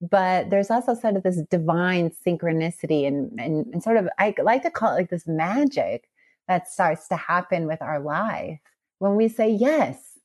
[0.00, 4.62] but there's also sort of this divine synchronicity and, and, and sort of, I like
[4.62, 6.08] to call it like this magic
[6.48, 8.60] that starts to happen with our life
[8.98, 10.15] when we say yes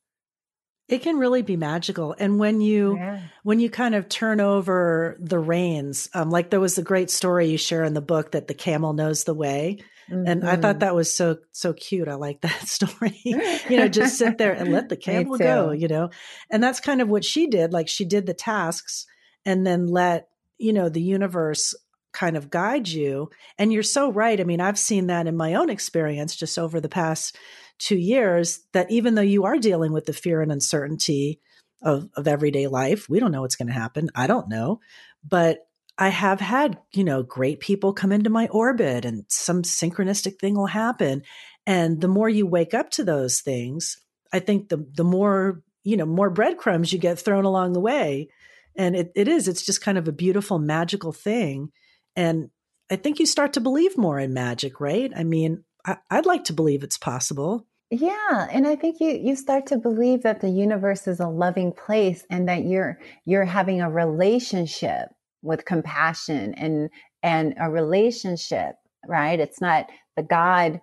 [0.88, 3.22] it can really be magical and when you yeah.
[3.42, 7.48] when you kind of turn over the reins um, like there was a great story
[7.48, 9.78] you share in the book that the camel knows the way
[10.10, 10.26] mm-hmm.
[10.26, 10.80] and i thought mm-hmm.
[10.80, 14.72] that was so so cute i like that story you know just sit there and
[14.72, 16.10] let the camel go you know
[16.50, 19.06] and that's kind of what she did like she did the tasks
[19.44, 21.74] and then let you know the universe
[22.12, 23.30] kind of guide you.
[23.58, 24.40] And you're so right.
[24.40, 27.36] I mean, I've seen that in my own experience just over the past
[27.78, 31.40] two years that even though you are dealing with the fear and uncertainty
[31.82, 34.10] of, of everyday life, we don't know what's going to happen.
[34.14, 34.80] I don't know.
[35.26, 35.66] But
[35.98, 40.54] I have had, you know, great people come into my orbit and some synchronistic thing
[40.54, 41.22] will happen.
[41.66, 43.98] And the more you wake up to those things,
[44.32, 48.28] I think the the more, you know, more breadcrumbs you get thrown along the way.
[48.74, 51.70] And it, it is, it's just kind of a beautiful, magical thing
[52.16, 52.50] and
[52.90, 55.10] I think you start to believe more in magic, right?
[55.16, 57.66] I mean, I, would like to believe it's possible.
[57.90, 61.72] Yeah, and I think you you start to believe that the universe is a loving
[61.72, 65.08] place and that you're you're having a relationship
[65.42, 66.88] with compassion and
[67.22, 69.38] and a relationship, right?
[69.38, 70.80] It's not the God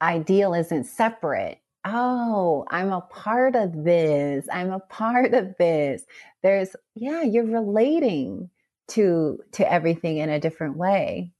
[0.00, 1.58] ideal isn't separate.
[1.84, 4.46] Oh, I'm a part of this.
[4.52, 6.04] I'm a part of this.
[6.44, 8.50] There's yeah, you're relating
[8.88, 11.32] to to everything in a different way.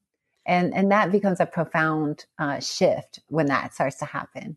[0.47, 4.57] And and that becomes a profound uh, shift when that starts to happen.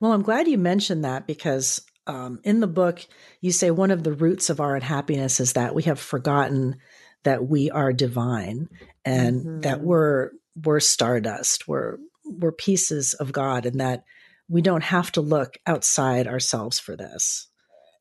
[0.00, 3.04] Well i'm glad you mentioned that because um, in the book
[3.40, 6.76] you say one of the roots of our unhappiness is that we have forgotten
[7.24, 8.68] that we are divine
[9.04, 9.60] and mm-hmm.
[9.60, 10.30] that we're
[10.62, 11.66] we're stardust.
[11.66, 14.04] We're we're pieces of god and that
[14.48, 17.48] we don't have to look outside ourselves for this.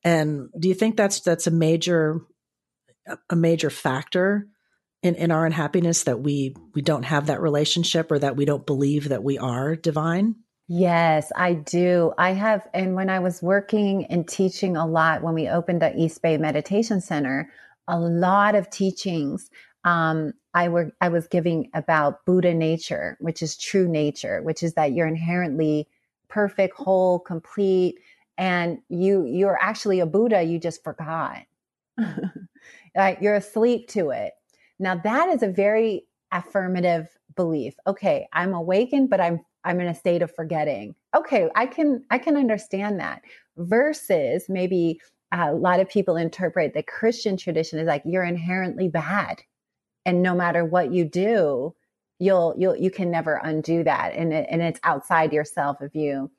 [0.03, 2.21] And do you think that's that's a major
[3.29, 4.47] a major factor
[5.01, 8.65] in, in our unhappiness that we we don't have that relationship or that we don't
[8.65, 10.35] believe that we are divine?
[10.69, 12.13] Yes, I do.
[12.17, 15.93] I have, and when I was working and teaching a lot, when we opened the
[15.95, 17.51] East Bay Meditation Center,
[17.89, 19.49] a lot of teachings
[19.83, 24.73] um, I were I was giving about Buddha nature, which is true nature, which is
[24.75, 25.87] that you're inherently
[26.29, 27.99] perfect, whole, complete,
[28.37, 30.43] and you you're actually a Buddha.
[30.43, 31.39] You just forgot.
[32.95, 34.33] You're asleep to it.
[34.79, 37.75] Now that is a very affirmative belief.
[37.87, 40.95] Okay, I'm awakened, but I'm I'm in a state of forgetting.
[41.15, 43.21] Okay, I can I can understand that.
[43.57, 44.99] Versus maybe
[45.31, 49.41] uh, a lot of people interpret the Christian tradition as like you're inherently bad,
[50.05, 51.73] and no matter what you do,
[52.19, 56.31] you'll you'll you can never undo that, and it, and it's outside yourself if you,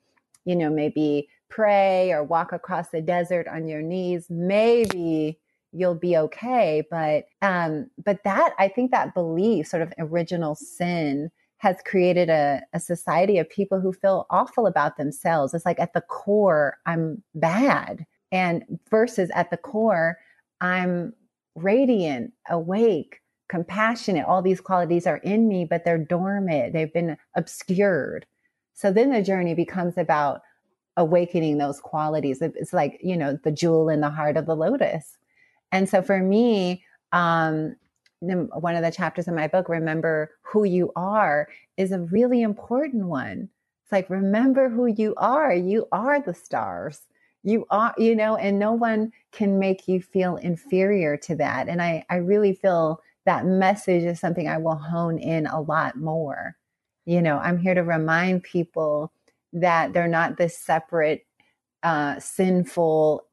[0.45, 4.27] you know, maybe pray or walk across the desert on your knees.
[4.29, 5.39] Maybe
[5.75, 11.29] you'll be okay but um but that i think that belief sort of original sin
[11.57, 15.53] has created a, a society of people who feel awful about themselves.
[15.53, 20.17] It's like at the core i'm bad and versus at the core
[20.61, 21.13] i'm
[21.55, 24.25] radiant awake compassionate.
[24.25, 26.73] All these qualities are in me but they're dormant.
[26.73, 28.25] They've been obscured.
[28.73, 30.41] So then the journey becomes about
[30.97, 32.41] awakening those qualities.
[32.41, 35.17] It's like you know the jewel in the heart of the lotus
[35.75, 37.75] and so for me, um,
[38.21, 43.07] one of the chapters in my book, Remember Who You Are, is a really important
[43.07, 43.49] one.
[43.83, 45.53] It's like, remember who you are.
[45.53, 47.01] You are the stars.
[47.43, 51.67] You are, you know, and no one can make you feel inferior to that.
[51.67, 55.97] And I, I really feel that message is something I will hone in a lot
[55.97, 56.55] more.
[57.05, 59.11] You know, I'm here to remind people
[59.51, 61.25] that they're not this separate,
[61.83, 63.27] uh, sinful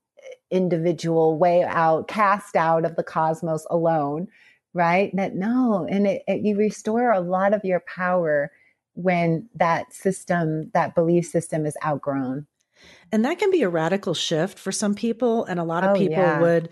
[0.52, 4.28] individual way out, cast out of the cosmos alone,
[4.74, 5.10] right?
[5.16, 8.52] That no, and it, it, you restore a lot of your power
[8.94, 12.46] when that system, that belief system is outgrown.
[13.10, 15.44] And that can be a radical shift for some people.
[15.44, 16.40] And a lot of oh, people yeah.
[16.40, 16.70] would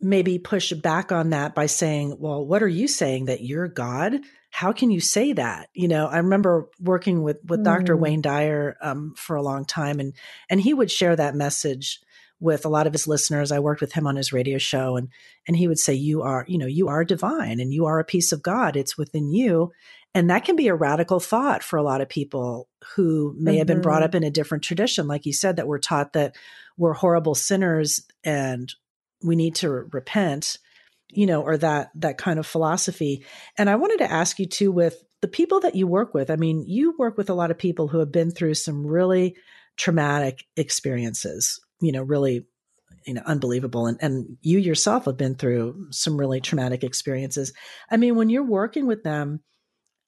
[0.00, 4.20] maybe push back on that by saying, well, what are you saying that you're God?
[4.50, 5.68] How can you say that?
[5.74, 7.64] You know, I remember working with, with mm.
[7.64, 7.96] Dr.
[7.96, 10.14] Wayne Dyer um, for a long time and,
[10.48, 12.00] and he would share that message
[12.40, 13.52] with a lot of his listeners.
[13.52, 15.08] I worked with him on his radio show and,
[15.46, 18.04] and he would say, you are, you know, you are divine and you are a
[18.04, 18.76] piece of God.
[18.76, 19.72] It's within you.
[20.14, 23.58] And that can be a radical thought for a lot of people who may mm-hmm.
[23.58, 24.04] have been brought mm-hmm.
[24.04, 25.06] up in a different tradition.
[25.06, 26.34] Like you said, that we're taught that
[26.76, 28.72] we're horrible sinners and
[29.22, 30.58] we need to repent,
[31.10, 33.24] you know, or that, that kind of philosophy.
[33.58, 36.36] And I wanted to ask you too, with the people that you work with, I
[36.36, 39.36] mean, you work with a lot of people who have been through some really
[39.76, 42.46] traumatic experiences, you know, really
[43.06, 43.86] you know unbelievable.
[43.86, 47.52] And and you yourself have been through some really traumatic experiences.
[47.90, 49.40] I mean when you're working with them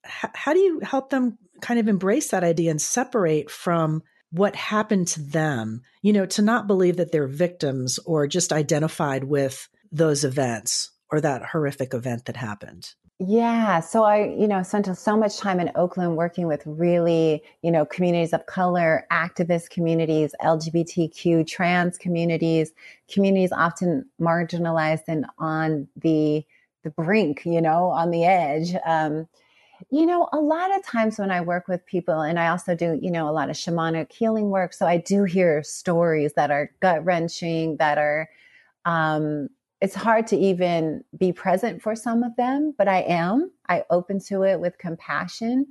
[0.05, 5.07] how do you help them kind of embrace that idea and separate from what happened
[5.07, 10.23] to them, you know, to not believe that they're victims or just identified with those
[10.23, 12.93] events or that horrific event that happened?
[13.19, 13.79] Yeah.
[13.79, 17.85] So I, you know, spent so much time in Oakland working with really, you know,
[17.85, 22.73] communities of color, activist communities, LGBTQ, trans communities,
[23.09, 26.43] communities often marginalized and on the
[26.83, 28.73] the brink, you know, on the edge.
[28.85, 29.27] Um,
[29.91, 32.99] you know, a lot of times when I work with people, and I also do,
[33.01, 34.73] you know, a lot of shamanic healing work.
[34.73, 38.29] So I do hear stories that are gut wrenching, that are,
[38.85, 39.49] um,
[39.83, 43.51] it's hard to even be present for some of them, but I am.
[43.69, 45.67] I open to it with compassion.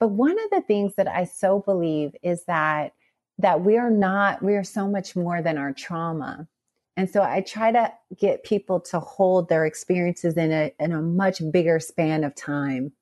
[0.00, 2.94] But one of the things that I so believe is that
[3.40, 6.48] that we are not, we are so much more than our trauma.
[6.96, 11.02] And so I try to get people to hold their experiences in a in a
[11.02, 12.92] much bigger span of time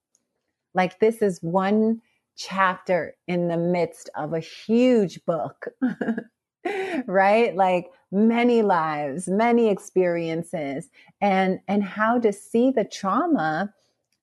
[0.76, 2.02] like this is one
[2.36, 5.68] chapter in the midst of a huge book.
[7.06, 7.54] right?
[7.54, 10.88] Like many lives, many experiences
[11.20, 13.72] and and how to see the trauma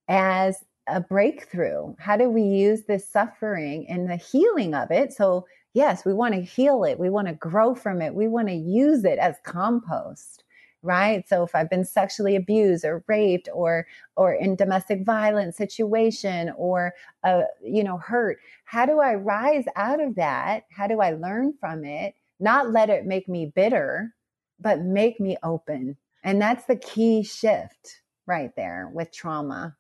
[0.08, 1.96] as a breakthrough.
[2.00, 5.14] How do we use this suffering and the healing of it?
[5.14, 7.00] So, yes, we want to heal it.
[7.00, 8.14] We want to grow from it.
[8.14, 10.44] We want to use it as compost
[10.84, 13.88] right so if i've been sexually abused or raped or
[14.18, 20.02] or in domestic violence situation or uh, you know hurt how do i rise out
[20.02, 22.14] of that how do i learn from it
[22.44, 24.14] not let it make me bitter
[24.60, 25.98] but make me open.
[26.24, 29.76] And that's the key shift right there with trauma.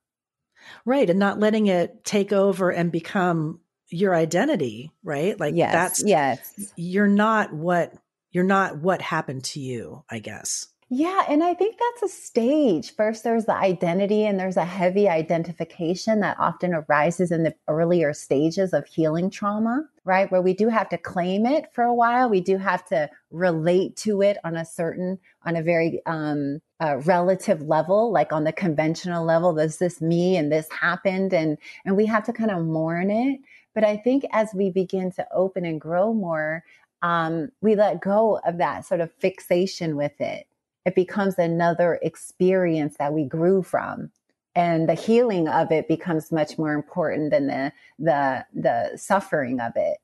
[0.85, 3.59] Right and not letting it take over and become
[3.89, 5.39] your identity right?
[5.39, 6.71] Like yes, that's yes.
[6.75, 7.93] you're not what
[8.33, 12.95] you're not what happened to you i guess yeah, and I think that's a stage.
[12.95, 18.13] First, there's the identity, and there's a heavy identification that often arises in the earlier
[18.13, 20.31] stages of healing trauma, right?
[20.31, 22.29] Where we do have to claim it for a while.
[22.29, 25.17] We do have to relate to it on a certain,
[25.47, 29.51] on a very um, uh, relative level, like on the conventional level.
[29.51, 33.39] There's this me, and this happened, and and we have to kind of mourn it.
[33.73, 36.63] But I think as we begin to open and grow more,
[37.01, 40.45] um, we let go of that sort of fixation with it
[40.85, 44.11] it becomes another experience that we grew from.
[44.55, 49.73] And the healing of it becomes much more important than the the the suffering of
[49.75, 49.97] it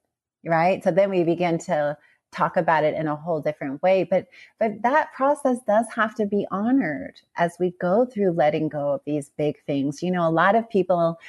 [0.46, 0.84] right?
[0.84, 1.98] So then we begin to
[2.32, 4.04] talk about it in a whole different way.
[4.04, 4.28] But
[4.60, 9.02] but that process does have to be honored as we go through letting go of
[9.06, 10.04] these big things.
[10.04, 11.20] You know a lot of people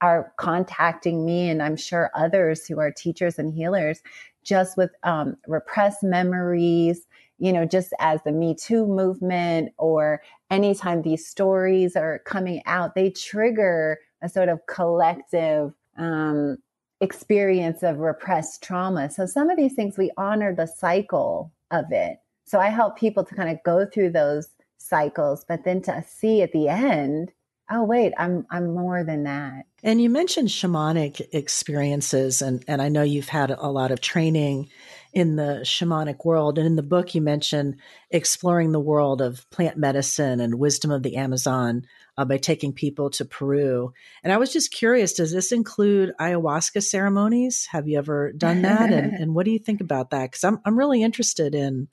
[0.00, 4.00] are contacting me and i'm sure others who are teachers and healers
[4.44, 7.08] just with um, repressed memories
[7.38, 12.94] you know, just as the Me Too movement or anytime these stories are coming out,
[12.94, 16.58] they trigger a sort of collective um,
[17.00, 19.10] experience of repressed trauma.
[19.10, 22.18] So some of these things we honor the cycle of it.
[22.44, 26.42] So I help people to kind of go through those cycles, but then to see
[26.42, 27.32] at the end,
[27.70, 29.66] oh wait, I'm I'm more than that.
[29.82, 34.70] And you mentioned shamanic experiences and and I know you've had a lot of training
[35.12, 36.58] in the shamanic world.
[36.58, 37.76] And in the book, you mentioned
[38.10, 41.84] exploring the world of plant medicine and wisdom of the Amazon.
[42.18, 43.92] uh, by taking people to Peru.
[44.24, 47.66] And I was just curious, does this include ayahuasca ceremonies?
[47.70, 48.92] Have you ever done that?
[48.92, 50.32] and, and what do you think about that?
[50.32, 51.86] Because I'm, I'm really interested in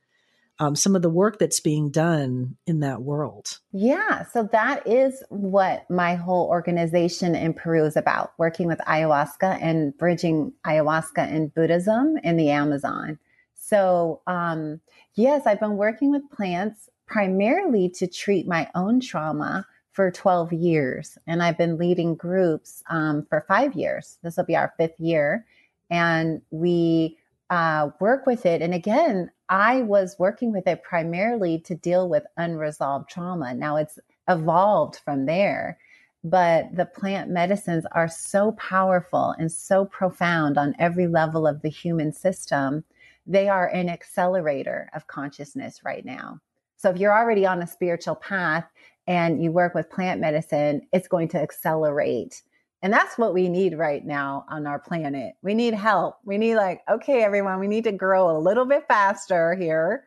[0.60, 3.60] um, some of the work that's being done in that world.
[3.72, 9.60] Yeah, so that is what my whole organization in Peru is about working with ayahuasca
[9.62, 13.20] and bridging ayahuasca and Buddhism in the Amazon.
[13.53, 14.80] So, um,
[15.16, 21.18] yes, I've been working with plants primarily to treat my own trauma for 12 years.
[21.26, 24.18] And I've been leading groups um, for five years.
[24.24, 25.45] This will be our fifth year.
[25.89, 27.18] And we
[27.49, 28.62] uh, work with it.
[28.62, 33.54] And again, I was working with it primarily to deal with unresolved trauma.
[33.54, 35.78] Now it's evolved from there,
[36.24, 41.70] but the plant medicines are so powerful and so profound on every level of the
[41.70, 42.84] human system.
[43.28, 46.39] They are an accelerator of consciousness right now.
[46.78, 48.66] So if you're already on a spiritual path
[49.08, 52.41] and you work with plant medicine, it's going to accelerate
[52.82, 55.34] and that's what we need right now on our planet.
[55.41, 56.17] We need help.
[56.23, 60.05] We need, like, okay, everyone, we need to grow a little bit faster here.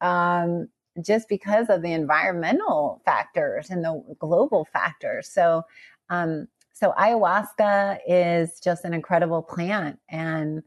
[0.00, 0.68] Um,
[1.02, 5.28] just because of the environmental factors and the global factors.
[5.28, 5.62] So,
[6.10, 9.98] um, so ayahuasca is just an incredible plant.
[10.08, 10.62] And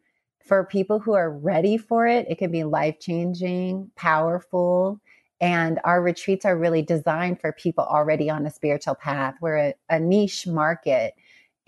[0.46, 5.00] for people who are ready for it, it can be life changing, powerful.
[5.42, 9.36] And our retreats are really designed for people already on a spiritual path.
[9.42, 11.14] We're a, a niche market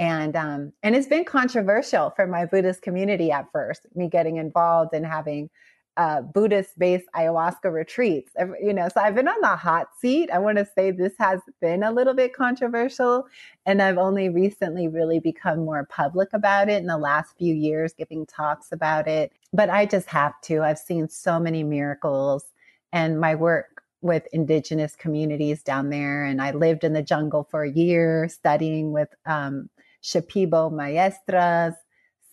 [0.01, 3.85] and um, and it's been controversial for my Buddhist community at first.
[3.95, 5.51] Me getting involved and having
[5.95, 8.31] uh, Buddhist-based ayahuasca retreats.
[8.59, 10.31] You know, so I've been on the hot seat.
[10.31, 13.27] I want to say this has been a little bit controversial,
[13.67, 17.93] and I've only recently really become more public about it in the last few years,
[17.93, 19.31] giving talks about it.
[19.53, 20.63] But I just have to.
[20.63, 22.45] I've seen so many miracles,
[22.91, 27.61] and my work with indigenous communities down there, and I lived in the jungle for
[27.61, 29.09] a year studying with.
[29.27, 29.69] Um,
[30.03, 31.75] Shipibo Maestras.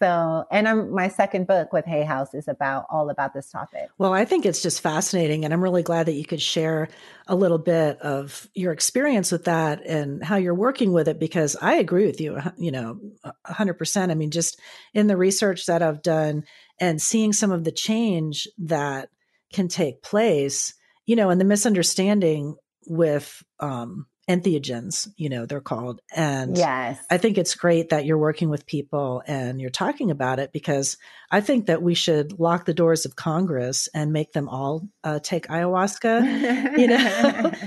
[0.00, 3.88] So, and I'm, my second book with Hay House is about all about this topic.
[3.98, 5.44] Well, I think it's just fascinating.
[5.44, 6.88] And I'm really glad that you could share
[7.26, 11.56] a little bit of your experience with that and how you're working with it, because
[11.60, 13.00] I agree with you, you know,
[13.48, 14.10] 100%.
[14.10, 14.60] I mean, just
[14.94, 16.44] in the research that I've done
[16.78, 19.08] and seeing some of the change that
[19.52, 20.74] can take place,
[21.06, 22.54] you know, and the misunderstanding
[22.86, 26.00] with um, entheogens, you know, they're called.
[26.14, 26.98] And yes.
[27.10, 30.98] I think it's great that you're working with people and you're talking about it because
[31.30, 35.18] I think that we should lock the doors of Congress and make them all uh,
[35.20, 37.52] take ayahuasca, you know.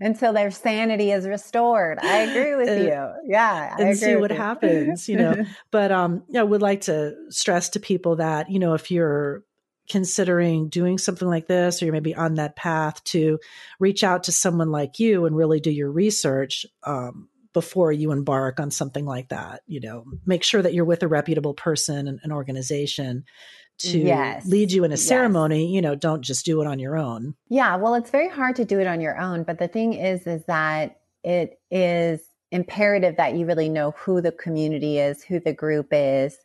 [0.00, 1.98] Until their sanity is restored.
[2.00, 3.32] I agree with uh, you.
[3.32, 3.74] Yeah.
[3.76, 5.44] I and see what happens, you know.
[5.72, 9.42] but um, I would like to stress to people that, you know, if you're
[9.88, 13.38] considering doing something like this, or you're maybe on that path to
[13.80, 18.60] reach out to someone like you and really do your research um, before you embark
[18.60, 19.62] on something like that.
[19.66, 23.24] You know, make sure that you're with a reputable person and an organization
[23.78, 24.46] to yes.
[24.46, 25.74] lead you in a ceremony yes.
[25.74, 28.64] you know don't just do it on your own yeah well it's very hard to
[28.64, 32.20] do it on your own but the thing is is that it is
[32.50, 36.36] imperative that you really know who the community is who the group is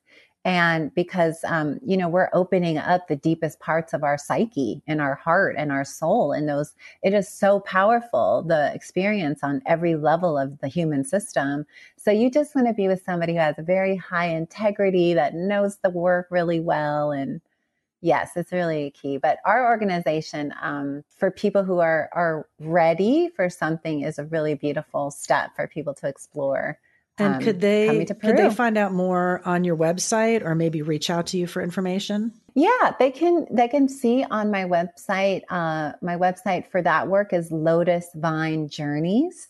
[0.45, 4.99] and because um, you know we're opening up the deepest parts of our psyche and
[4.99, 9.95] our heart and our soul and those it is so powerful the experience on every
[9.95, 11.65] level of the human system.
[11.97, 15.33] So you just want to be with somebody who has a very high integrity that
[15.33, 17.39] knows the work really well and
[18.01, 19.17] yes it's really key.
[19.17, 24.55] But our organization um, for people who are are ready for something is a really
[24.55, 26.79] beautiful step for people to explore
[27.17, 31.09] and um, could they could they find out more on your website or maybe reach
[31.09, 32.33] out to you for information?
[32.55, 35.41] Yeah, they can they can see on my website.
[35.49, 39.49] Uh, my website for that work is Lotus Vine Journeys.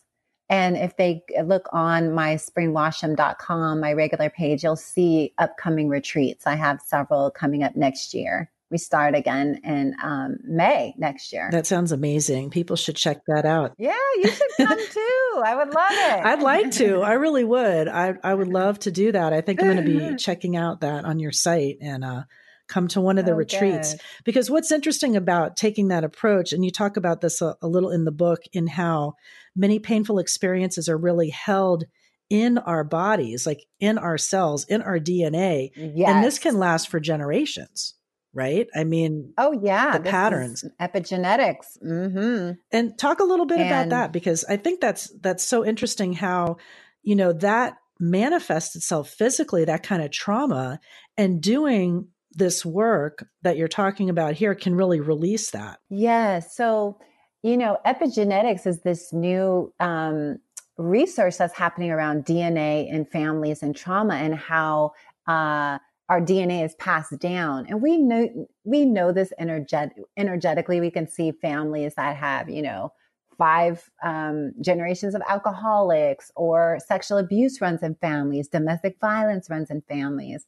[0.50, 6.46] And if they look on my springwasham.com, my regular page, you'll see upcoming retreats.
[6.46, 11.48] I have several coming up next year we start again in um, May next year.
[11.52, 12.50] That sounds amazing.
[12.50, 13.76] People should check that out.
[13.78, 15.44] Yeah, you should come too.
[15.46, 16.26] I would love it.
[16.26, 17.02] I'd like to.
[17.02, 17.88] I really would.
[17.88, 19.32] I I would love to do that.
[19.32, 22.24] I think I'm going to be checking out that on your site and uh,
[22.68, 23.94] come to one of the oh, retreats.
[23.94, 24.02] Good.
[24.26, 27.92] Because what's interesting about taking that approach, and you talk about this a, a little
[27.92, 29.14] in the book, in how
[29.56, 31.84] many painful experiences are really held
[32.32, 35.70] in our bodies, like in our cells, in our DNA.
[35.76, 36.10] Yes.
[36.10, 37.94] And this can last for generations
[38.34, 38.68] right?
[38.76, 42.52] I mean, oh yeah, the patterns, epigenetics, mm-hmm.
[42.72, 46.14] and talk a little bit and, about that because I think that's that's so interesting
[46.14, 46.58] how
[47.04, 50.80] you know that manifests itself physically, that kind of trauma,
[51.18, 55.80] and doing this work that you're talking about here can really release that.
[55.90, 56.40] Yeah.
[56.40, 56.98] So
[57.44, 60.40] you know, epigenetics is this new um,
[60.78, 64.94] research that's happening around DNA and families and trauma and how
[65.28, 65.78] uh,
[66.14, 67.66] our DNA is passed down.
[67.68, 70.80] And we know we know this energet- energetically.
[70.80, 72.94] We can see families that have, you know,
[73.36, 79.82] five um, generations of alcoholics or sexual abuse runs in families, domestic violence runs in
[79.90, 80.46] families.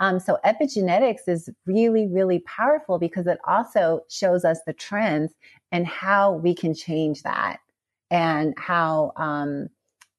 [0.00, 5.34] Um, so epigenetics is really, really powerful because it also shows us the trends
[5.70, 7.58] and how we can change that
[8.10, 9.68] and how um,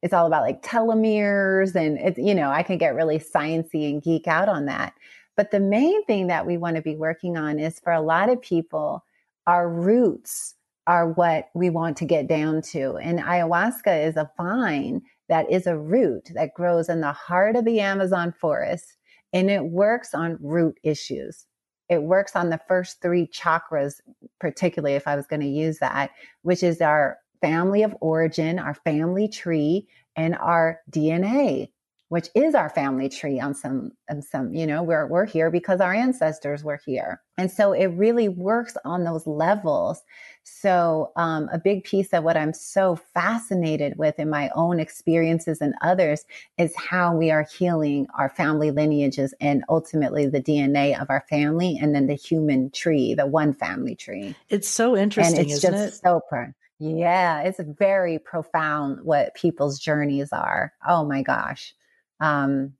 [0.06, 4.04] it's all about like telomeres and it's, you know, I can get really sciencey and
[4.04, 4.94] geek out on that.
[5.36, 8.30] But the main thing that we want to be working on is for a lot
[8.30, 9.04] of people,
[9.48, 10.54] our roots
[10.86, 12.98] are what we want to get down to.
[12.98, 17.66] And ayahuasca is a vine that is a root that grows in the heart of
[17.66, 18.98] the Amazon forest
[19.34, 21.48] and it works on root issues.
[21.90, 23.96] It works on the first three chakras,
[24.40, 26.12] particularly if I was going to use that,
[26.44, 31.70] which is our family of origin, our family tree, and our DNA
[32.10, 35.82] which is our family tree on some on some you know we're we're here because
[35.82, 37.22] our ancestors were here.
[37.38, 40.02] And so it really works on those levels.
[40.44, 45.60] So um, a big piece of what i'm so fascinated with in my own experiences
[45.62, 46.26] and others
[46.58, 51.78] is how we are healing our family lineages and ultimately the dna of our family
[51.82, 54.36] and then the human tree the one family tree.
[54.50, 56.00] It's so interesting and it's isn't just it?
[56.06, 61.74] so per- yeah it's very profound what people's journeys are oh my gosh
[62.20, 62.74] um,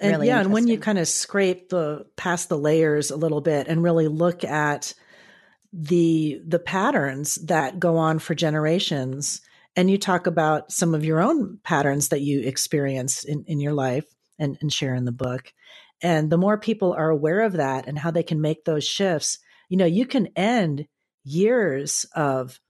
[0.00, 3.40] and really yeah, and when you kind of scrape the past the layers a little
[3.40, 4.92] bit and really look at
[5.72, 9.40] the the patterns that go on for generations,
[9.76, 13.72] and you talk about some of your own patterns that you experience in, in your
[13.72, 14.04] life
[14.38, 15.52] and, and share in the book.
[16.02, 19.38] And the more people are aware of that and how they can make those shifts,
[19.68, 20.86] you know, you can end
[21.24, 22.60] years of,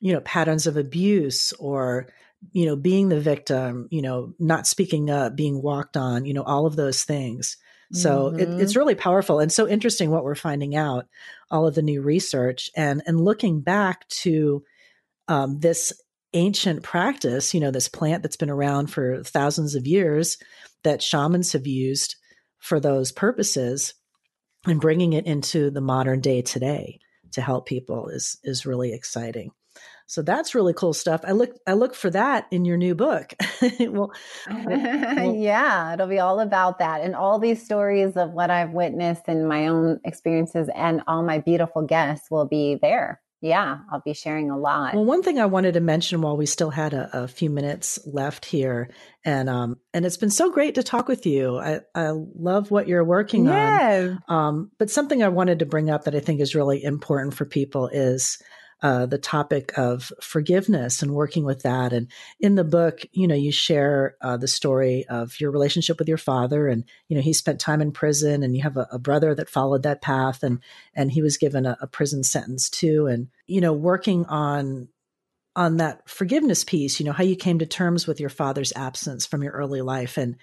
[0.00, 2.08] you know, patterns of abuse or
[2.52, 6.42] you know, being the victim, you know, not speaking up, being walked on, you know,
[6.42, 7.56] all of those things.
[7.92, 8.38] So mm-hmm.
[8.38, 11.06] it, it's really powerful and so interesting what we're finding out,
[11.50, 14.62] all of the new research and and looking back to
[15.28, 15.92] um, this
[16.32, 20.38] ancient practice, you know, this plant that's been around for thousands of years
[20.84, 22.14] that shamans have used
[22.58, 23.94] for those purposes,
[24.66, 27.00] and bringing it into the modern day today
[27.32, 29.50] to help people is is really exciting.
[30.10, 31.20] So that's really cool stuff.
[31.24, 33.32] I look I look for that in your new book.
[33.78, 34.10] well,
[34.50, 39.22] well, yeah, it'll be all about that and all these stories of what I've witnessed
[39.28, 43.20] and my own experiences and all my beautiful guests will be there.
[43.40, 44.94] Yeah, I'll be sharing a lot.
[44.94, 48.00] Well, one thing I wanted to mention while we still had a, a few minutes
[48.04, 48.90] left here,
[49.24, 51.56] and um, and it's been so great to talk with you.
[51.56, 54.16] I, I love what you're working yeah.
[54.28, 54.36] on.
[54.36, 57.44] Um, but something I wanted to bring up that I think is really important for
[57.44, 58.42] people is
[58.82, 61.92] uh, the topic of forgiveness and working with that.
[61.92, 62.08] And
[62.38, 66.18] in the book, you know, you share uh, the story of your relationship with your
[66.18, 69.34] father, and you know, he spent time in prison, and you have a, a brother
[69.34, 70.60] that followed that path, and
[70.94, 73.06] and he was given a, a prison sentence too.
[73.06, 74.88] And you know, working on
[75.56, 79.26] on that forgiveness piece, you know, how you came to terms with your father's absence
[79.26, 80.36] from your early life, and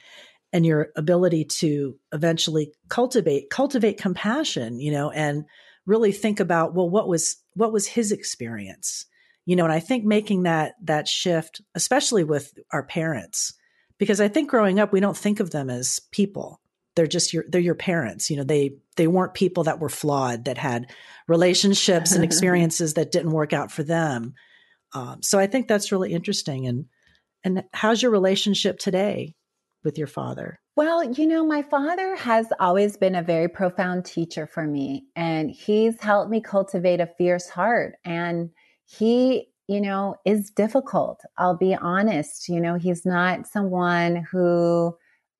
[0.53, 5.45] and your ability to eventually cultivate cultivate compassion, you know, and
[5.87, 9.05] really think about well what was what was his experience?
[9.45, 13.53] You know and i think making that that shift especially with our parents
[13.97, 16.61] because i think growing up we don't think of them as people.
[16.95, 18.29] They're just your they're your parents.
[18.29, 20.91] You know they they weren't people that were flawed that had
[21.27, 24.33] relationships and experiences that didn't work out for them.
[24.93, 26.67] Um, so i think that's really interesting.
[26.67, 26.85] And
[27.45, 29.36] and how's your relationship today
[29.87, 34.45] with your father well, you know, my father has always been a very profound teacher
[34.45, 37.95] for me, and he's helped me cultivate a fierce heart.
[38.05, 38.51] And
[38.85, 41.21] he, you know, is difficult.
[41.35, 42.47] I'll be honest.
[42.47, 44.95] You know, he's not someone who,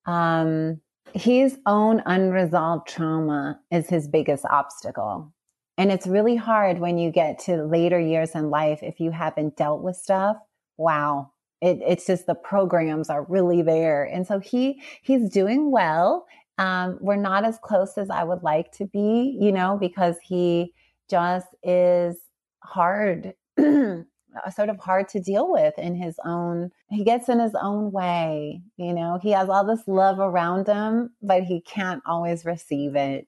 [0.07, 0.81] um,
[1.13, 5.31] his own unresolved trauma is his biggest obstacle.
[5.77, 9.55] And it's really hard when you get to later years in life if you haven't
[9.55, 10.37] dealt with stuff.
[10.77, 11.31] Wow,
[11.62, 14.03] it, it's just the programs are really there.
[14.03, 16.28] And so he he's doing well.
[16.58, 20.74] Um, we're not as close as I would like to be, you know, because he
[21.10, 22.18] just is
[22.64, 26.72] hard, sort of hard to deal with in his own.
[26.89, 29.20] He gets in his own way, you know.
[29.22, 33.28] He has all this love around him, but he can't always receive it.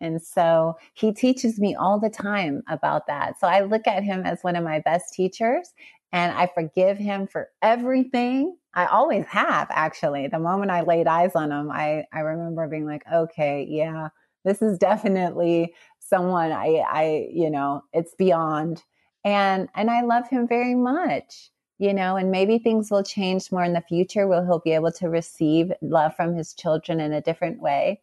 [0.00, 3.38] And so he teaches me all the time about that.
[3.38, 5.74] So I look at him as one of my best teachers
[6.12, 8.56] and I forgive him for everything.
[8.74, 10.28] I always have actually.
[10.28, 14.08] The moment I laid eyes on him, I I remember being like, okay, yeah,
[14.44, 18.82] this is definitely someone I I you know, it's beyond.
[19.24, 21.50] And and I love him very much.
[21.78, 24.92] you know, and maybe things will change more in the future where he'll be able
[24.92, 28.02] to receive love from his children in a different way.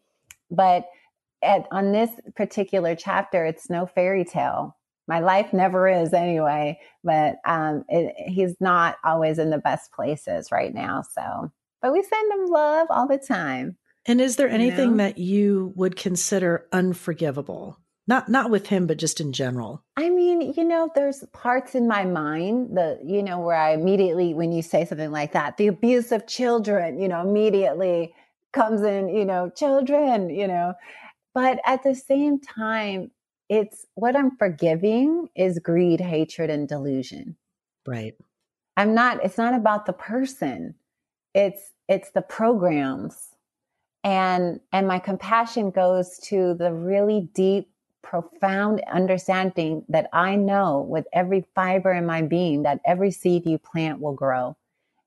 [0.51, 0.86] But
[1.43, 4.77] at, on this particular chapter, it's no fairy tale.
[5.08, 10.51] My life never is anyway, but um, it, he's not always in the best places
[10.51, 11.01] right now.
[11.01, 11.51] So,
[11.82, 13.78] but we send him love all the time.
[14.05, 15.03] And is there anything you know?
[15.03, 17.80] that you would consider unforgivable?
[18.10, 19.84] Not not with him, but just in general.
[19.97, 24.34] I mean, you know, there's parts in my mind that, you know, where I immediately,
[24.34, 28.14] when you say something like that, the abuse of children, you know, immediately
[28.53, 30.74] comes in, you know, children, you know.
[31.34, 33.12] But at the same time,
[33.50, 37.36] it's what I'm forgiving is greed, hatred, and delusion.
[37.86, 38.16] Right.
[38.76, 40.76] I'm not, it's not about the person.
[41.34, 43.30] It's it's the programs.
[44.04, 47.70] And and my compassion goes to the really deep
[48.02, 53.58] profound understanding that I know with every fiber in my being that every seed you
[53.58, 54.56] plant will grow.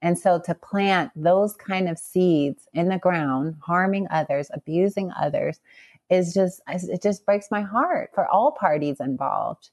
[0.02, 5.60] And so to plant those kind of seeds in the ground, harming others, abusing others,
[6.10, 9.70] is just, it just breaks my heart for all parties involved.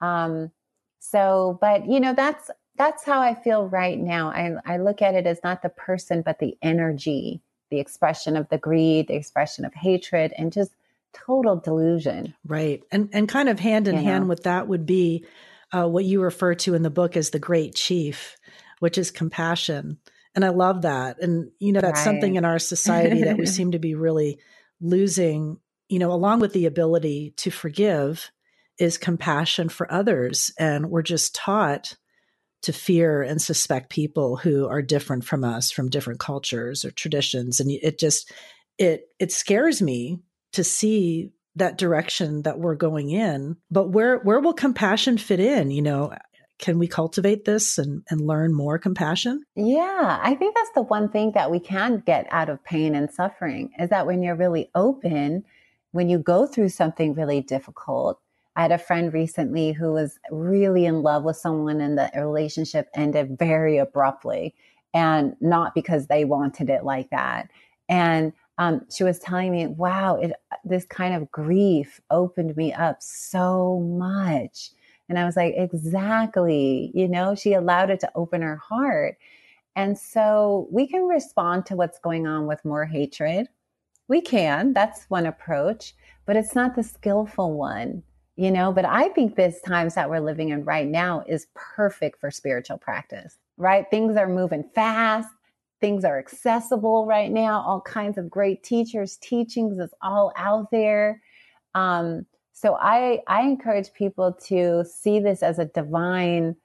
[0.00, 0.50] Um,
[0.98, 4.28] so, but you know, that's, that's how I feel right now.
[4.28, 8.48] I, I look at it as not the person, but the energy, the expression of
[8.48, 10.72] the greed, the expression of hatred, and just
[11.12, 12.34] total delusion.
[12.44, 12.82] Right.
[12.92, 14.28] And and kind of hand in you hand know?
[14.28, 15.24] with that would be
[15.72, 18.36] uh, what you refer to in the book as the great chief,
[18.80, 19.98] which is compassion.
[20.34, 21.20] And I love that.
[21.20, 22.04] And you know that's right.
[22.04, 24.38] something in our society that we seem to be really
[24.80, 25.58] losing,
[25.88, 28.30] you know, along with the ability to forgive
[28.78, 30.52] is compassion for others.
[30.58, 31.96] And we're just taught
[32.62, 37.60] to fear and suspect people who are different from us from different cultures or traditions.
[37.60, 38.32] And it just
[38.78, 40.20] it it scares me
[40.52, 43.56] to see that direction that we're going in.
[43.70, 45.70] But where where will compassion fit in?
[45.70, 46.12] You know
[46.58, 49.44] can we cultivate this and, and learn more compassion?
[49.54, 53.10] Yeah i think that's the one thing that we can get out of pain and
[53.10, 55.44] suffering is that when you're really open
[55.96, 58.20] when you go through something really difficult
[58.56, 62.88] i had a friend recently who was really in love with someone and the relationship
[62.94, 64.54] ended very abruptly
[64.94, 67.48] and not because they wanted it like that
[67.88, 70.32] and um, she was telling me, wow, it,
[70.64, 74.70] this kind of grief opened me up so much.
[75.08, 76.90] And I was like, exactly.
[76.94, 79.18] You know, she allowed it to open her heart.
[79.76, 83.48] And so we can respond to what's going on with more hatred.
[84.08, 84.72] We can.
[84.72, 85.94] That's one approach,
[86.26, 88.02] but it's not the skillful one,
[88.36, 88.72] you know.
[88.72, 92.78] But I think this times that we're living in right now is perfect for spiritual
[92.78, 93.86] practice, right?
[93.90, 95.28] Things are moving fast
[95.80, 101.20] things are accessible right now all kinds of great teachers teachings is all out there
[101.74, 106.56] um, so i i encourage people to see this as a divine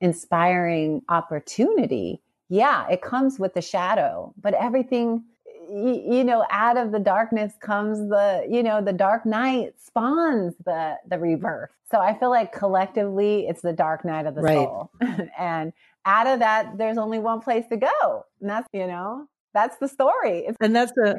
[0.00, 5.24] inspiring opportunity yeah it comes with the shadow but everything
[5.72, 10.96] you, know out of the darkness comes the you know the dark night spawns the
[11.08, 14.54] the rebirth so i feel like collectively it's the dark night of the right.
[14.54, 14.90] soul
[15.38, 15.72] and
[16.04, 18.24] out of that, there's only one place to go.
[18.40, 20.48] And that's, you know, that's the story.
[20.60, 21.14] And that's a,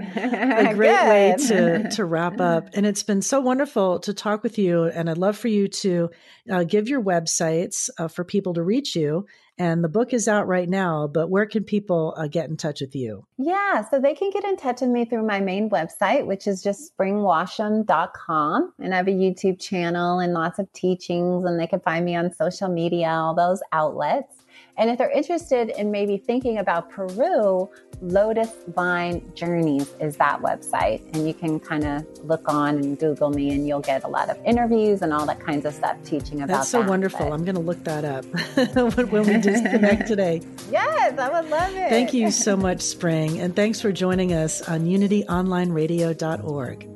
[0.70, 2.70] a great way to, to wrap up.
[2.74, 4.86] And it's been so wonderful to talk with you.
[4.86, 6.10] And I'd love for you to
[6.52, 9.26] uh, give your websites uh, for people to reach you.
[9.58, 12.82] And the book is out right now, but where can people uh, get in touch
[12.82, 13.26] with you?
[13.38, 16.64] Yeah, so they can get in touch with me through my main website, which is
[16.64, 18.74] just springwasham.com.
[18.80, 22.16] And I have a YouTube channel and lots of teachings, and they can find me
[22.16, 24.34] on social media, all those outlets.
[24.78, 27.70] And if they're interested in maybe thinking about Peru,
[28.02, 31.02] Lotus Vine Journeys is that website.
[31.14, 34.30] And you can kind of look on and Google me, and you'll get a lot
[34.30, 36.90] of interviews and all that kinds of stuff teaching about That's so that.
[36.90, 37.28] wonderful.
[37.28, 37.34] But...
[37.34, 38.26] I'm going to look that up
[39.12, 40.42] when we disconnect today.
[40.72, 41.90] Yes, I would love it.
[41.90, 43.40] Thank you so much, Spring.
[43.40, 46.90] And thanks for joining us on unityonlineradio.org.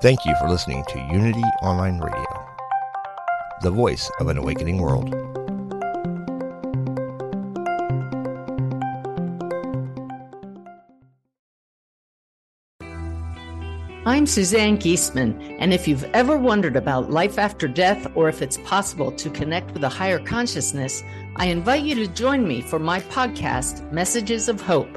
[0.00, 2.46] Thank you for listening to Unity Online Radio,
[3.62, 5.12] the voice of an awakening world.
[14.06, 18.58] I'm Suzanne Giesemann, and if you've ever wondered about life after death or if it's
[18.58, 21.02] possible to connect with a higher consciousness,
[21.34, 24.96] I invite you to join me for my podcast, Messages of Hope.